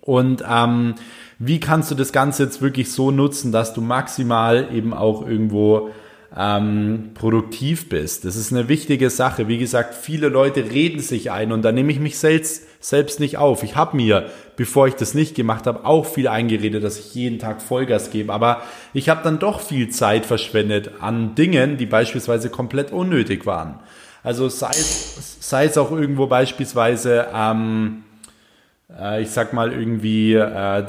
und 0.00 0.42
ähm, 0.48 0.94
wie 1.38 1.60
kannst 1.60 1.90
du 1.90 1.94
das 1.94 2.12
Ganze 2.12 2.44
jetzt 2.44 2.60
wirklich 2.60 2.90
so 2.92 3.10
nutzen, 3.10 3.52
dass 3.52 3.72
du 3.72 3.80
maximal 3.80 4.68
eben 4.72 4.92
auch 4.92 5.26
irgendwo 5.26 5.90
ähm, 6.36 7.10
produktiv 7.14 7.88
bist. 7.88 8.24
Das 8.24 8.36
ist 8.36 8.52
eine 8.52 8.68
wichtige 8.68 9.10
Sache. 9.10 9.48
Wie 9.48 9.58
gesagt, 9.58 9.94
viele 9.94 10.28
Leute 10.28 10.70
reden 10.70 11.00
sich 11.00 11.30
ein 11.30 11.50
und 11.52 11.62
da 11.62 11.72
nehme 11.72 11.90
ich 11.90 11.98
mich 11.98 12.18
selbst, 12.18 12.62
selbst 12.80 13.18
nicht 13.18 13.36
auf. 13.36 13.62
Ich 13.62 13.76
habe 13.76 13.96
mir, 13.96 14.30
bevor 14.56 14.86
ich 14.86 14.94
das 14.94 15.14
nicht 15.14 15.34
gemacht 15.34 15.66
habe, 15.66 15.84
auch 15.84 16.06
viel 16.06 16.28
eingeredet, 16.28 16.84
dass 16.84 16.98
ich 16.98 17.14
jeden 17.14 17.38
Tag 17.38 17.60
Vollgas 17.60 18.10
gebe. 18.10 18.32
Aber 18.32 18.62
ich 18.92 19.08
habe 19.08 19.22
dann 19.24 19.38
doch 19.38 19.60
viel 19.60 19.88
Zeit 19.88 20.24
verschwendet 20.24 20.92
an 21.00 21.34
Dingen, 21.34 21.78
die 21.78 21.86
beispielsweise 21.86 22.48
komplett 22.48 22.92
unnötig 22.92 23.44
waren. 23.46 23.80
Also 24.22 24.48
sei 24.48 24.70
es, 24.70 25.38
sei 25.40 25.64
es 25.64 25.78
auch 25.78 25.90
irgendwo 25.90 26.26
beispielsweise 26.26 27.26
ähm, 27.34 28.04
äh, 28.98 29.22
ich 29.22 29.30
sag 29.30 29.52
mal 29.52 29.72
irgendwie 29.72 30.34
äh, 30.34 30.84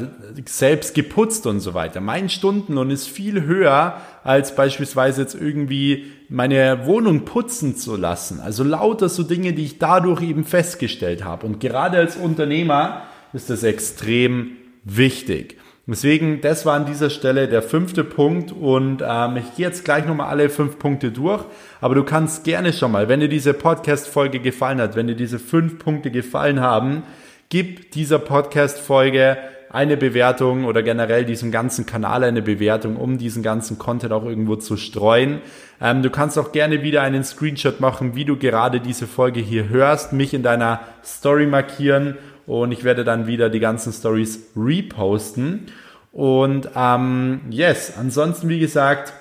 selbst 0.46 0.96
geputzt 0.96 1.46
und 1.48 1.60
so 1.60 1.74
weiter. 1.74 2.02
Mein 2.02 2.30
Stundenlohn 2.30 2.90
ist 2.90 3.08
viel 3.08 3.44
höher 3.44 3.98
als 4.24 4.56
beispielsweise 4.56 5.22
jetzt 5.22 5.36
irgendwie 5.36 6.06
meine 6.30 6.86
Wohnung 6.86 7.26
putzen 7.26 7.76
zu 7.76 7.96
lassen. 7.96 8.40
Also 8.40 8.64
lauter 8.64 9.10
so 9.10 9.24
Dinge, 9.24 9.54
die 9.54 9.66
ich 9.66 9.80
dadurch 9.80 10.22
eben 10.22 10.46
festgestellt 10.46 11.24
habe. 11.24 11.46
Und 11.46 11.60
gerade 11.60 11.98
als 11.98 12.16
Unternehmer 12.16 13.04
ist 13.34 13.50
das 13.50 13.64
extrem 13.64 14.52
wichtig. 14.84 15.58
Deswegen, 15.88 16.42
das 16.42 16.66
war 16.66 16.76
an 16.76 16.86
dieser 16.86 17.10
Stelle 17.10 17.48
der 17.48 17.62
fünfte 17.62 18.04
Punkt 18.04 18.52
und 18.52 19.04
ähm, 19.06 19.38
ich 19.38 19.56
gehe 19.56 19.66
jetzt 19.66 19.84
gleich 19.84 20.06
nochmal 20.06 20.28
alle 20.28 20.50
fünf 20.50 20.78
Punkte 20.78 21.12
durch, 21.12 21.44
aber 21.82 21.96
du 21.96 22.04
kannst 22.04 22.44
gerne 22.44 22.72
schon 22.72 22.92
mal, 22.92 23.10
wenn 23.10 23.20
dir 23.20 23.28
diese 23.28 23.54
Podcast-Folge 23.54 24.40
gefallen 24.40 24.80
hat, 24.80 24.96
wenn 24.96 25.08
dir 25.08 25.16
diese 25.16 25.40
fünf 25.40 25.80
Punkte 25.80 26.12
gefallen 26.12 26.62
haben, 26.62 27.04
gib 27.52 27.92
dieser 27.92 28.18
Podcast-Folge 28.18 29.38
eine 29.70 29.98
Bewertung 29.98 30.64
oder 30.64 30.82
generell 30.84 31.26
diesem 31.26 31.52
ganzen 31.52 31.86
Kanal 31.86 32.24
eine 32.24 32.42
Bewertung, 32.42 32.96
um 32.96 33.18
diesen 33.18 33.44
ganzen 33.44 33.78
Content 33.78 34.14
auch 34.14 34.24
irgendwo 34.24 34.56
zu 34.56 34.78
streuen. 34.78 35.42
Ähm, 35.82 36.02
du 36.02 36.10
kannst 36.10 36.40
auch 36.40 36.54
gerne 36.54 36.82
wieder 36.82 37.02
einen 37.02 37.26
Screenshot 37.26 37.82
machen, 37.82 38.16
wie 38.16 38.24
du 38.24 38.38
gerade 38.38 38.80
diese 38.80 39.06
Folge 39.06 39.42
hier 39.42 39.68
hörst, 39.68 40.14
mich 40.14 40.34
in 40.34 40.44
deiner 40.44 40.80
Story 41.04 41.46
markieren 41.46 42.18
und 42.48 42.72
ich 42.72 42.86
werde 42.86 43.04
dann 43.04 43.28
wieder 43.28 43.50
die 43.50 43.60
ganzen 43.60 43.92
Stories 43.92 44.52
reposten. 44.56 45.68
Und 46.14 46.70
ähm, 46.74 47.42
yes, 47.50 47.94
ansonsten 48.00 48.48
wie 48.48 48.60
gesagt, 48.60 49.12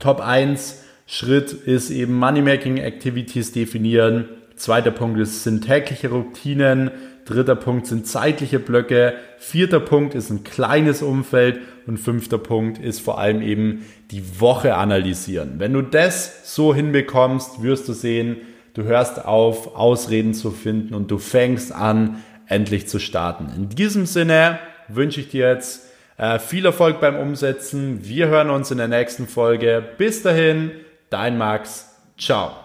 Top 0.00 0.20
1 0.20 0.82
Schritt 1.06 1.52
ist 1.52 1.90
eben 1.90 2.18
Money-Making 2.18 2.76
Activities 2.76 3.52
definieren. 3.52 4.28
Zweiter 4.56 4.90
Punkt 4.90 5.18
ist, 5.18 5.44
sind 5.44 5.66
tägliche 5.66 6.10
Routinen. 6.10 6.90
Dritter 7.24 7.56
Punkt 7.56 7.86
sind 7.86 8.06
zeitliche 8.06 8.58
Blöcke. 8.58 9.14
Vierter 9.38 9.80
Punkt 9.80 10.14
ist 10.14 10.30
ein 10.30 10.44
kleines 10.44 11.02
Umfeld. 11.02 11.60
Und 11.86 11.98
fünfter 11.98 12.38
Punkt 12.38 12.78
ist 12.78 13.00
vor 13.00 13.18
allem 13.18 13.42
eben 13.42 13.84
die 14.10 14.40
Woche 14.40 14.74
analysieren. 14.76 15.54
Wenn 15.58 15.72
du 15.72 15.82
das 15.82 16.54
so 16.54 16.74
hinbekommst, 16.74 17.62
wirst 17.62 17.88
du 17.88 17.92
sehen, 17.92 18.38
du 18.74 18.84
hörst 18.84 19.24
auf, 19.24 19.76
Ausreden 19.76 20.34
zu 20.34 20.50
finden 20.50 20.94
und 20.94 21.10
du 21.10 21.18
fängst 21.18 21.72
an, 21.72 22.22
endlich 22.46 22.88
zu 22.88 22.98
starten. 22.98 23.50
In 23.56 23.68
diesem 23.68 24.06
Sinne 24.06 24.58
wünsche 24.88 25.20
ich 25.20 25.28
dir 25.28 25.48
jetzt 25.48 25.90
äh, 26.16 26.38
viel 26.38 26.64
Erfolg 26.64 27.00
beim 27.00 27.16
Umsetzen. 27.16 28.00
Wir 28.02 28.28
hören 28.28 28.50
uns 28.50 28.70
in 28.70 28.78
der 28.78 28.88
nächsten 28.88 29.26
Folge. 29.26 29.82
Bis 29.98 30.22
dahin, 30.22 30.70
dein 31.10 31.38
Max. 31.38 31.94
Ciao. 32.18 32.63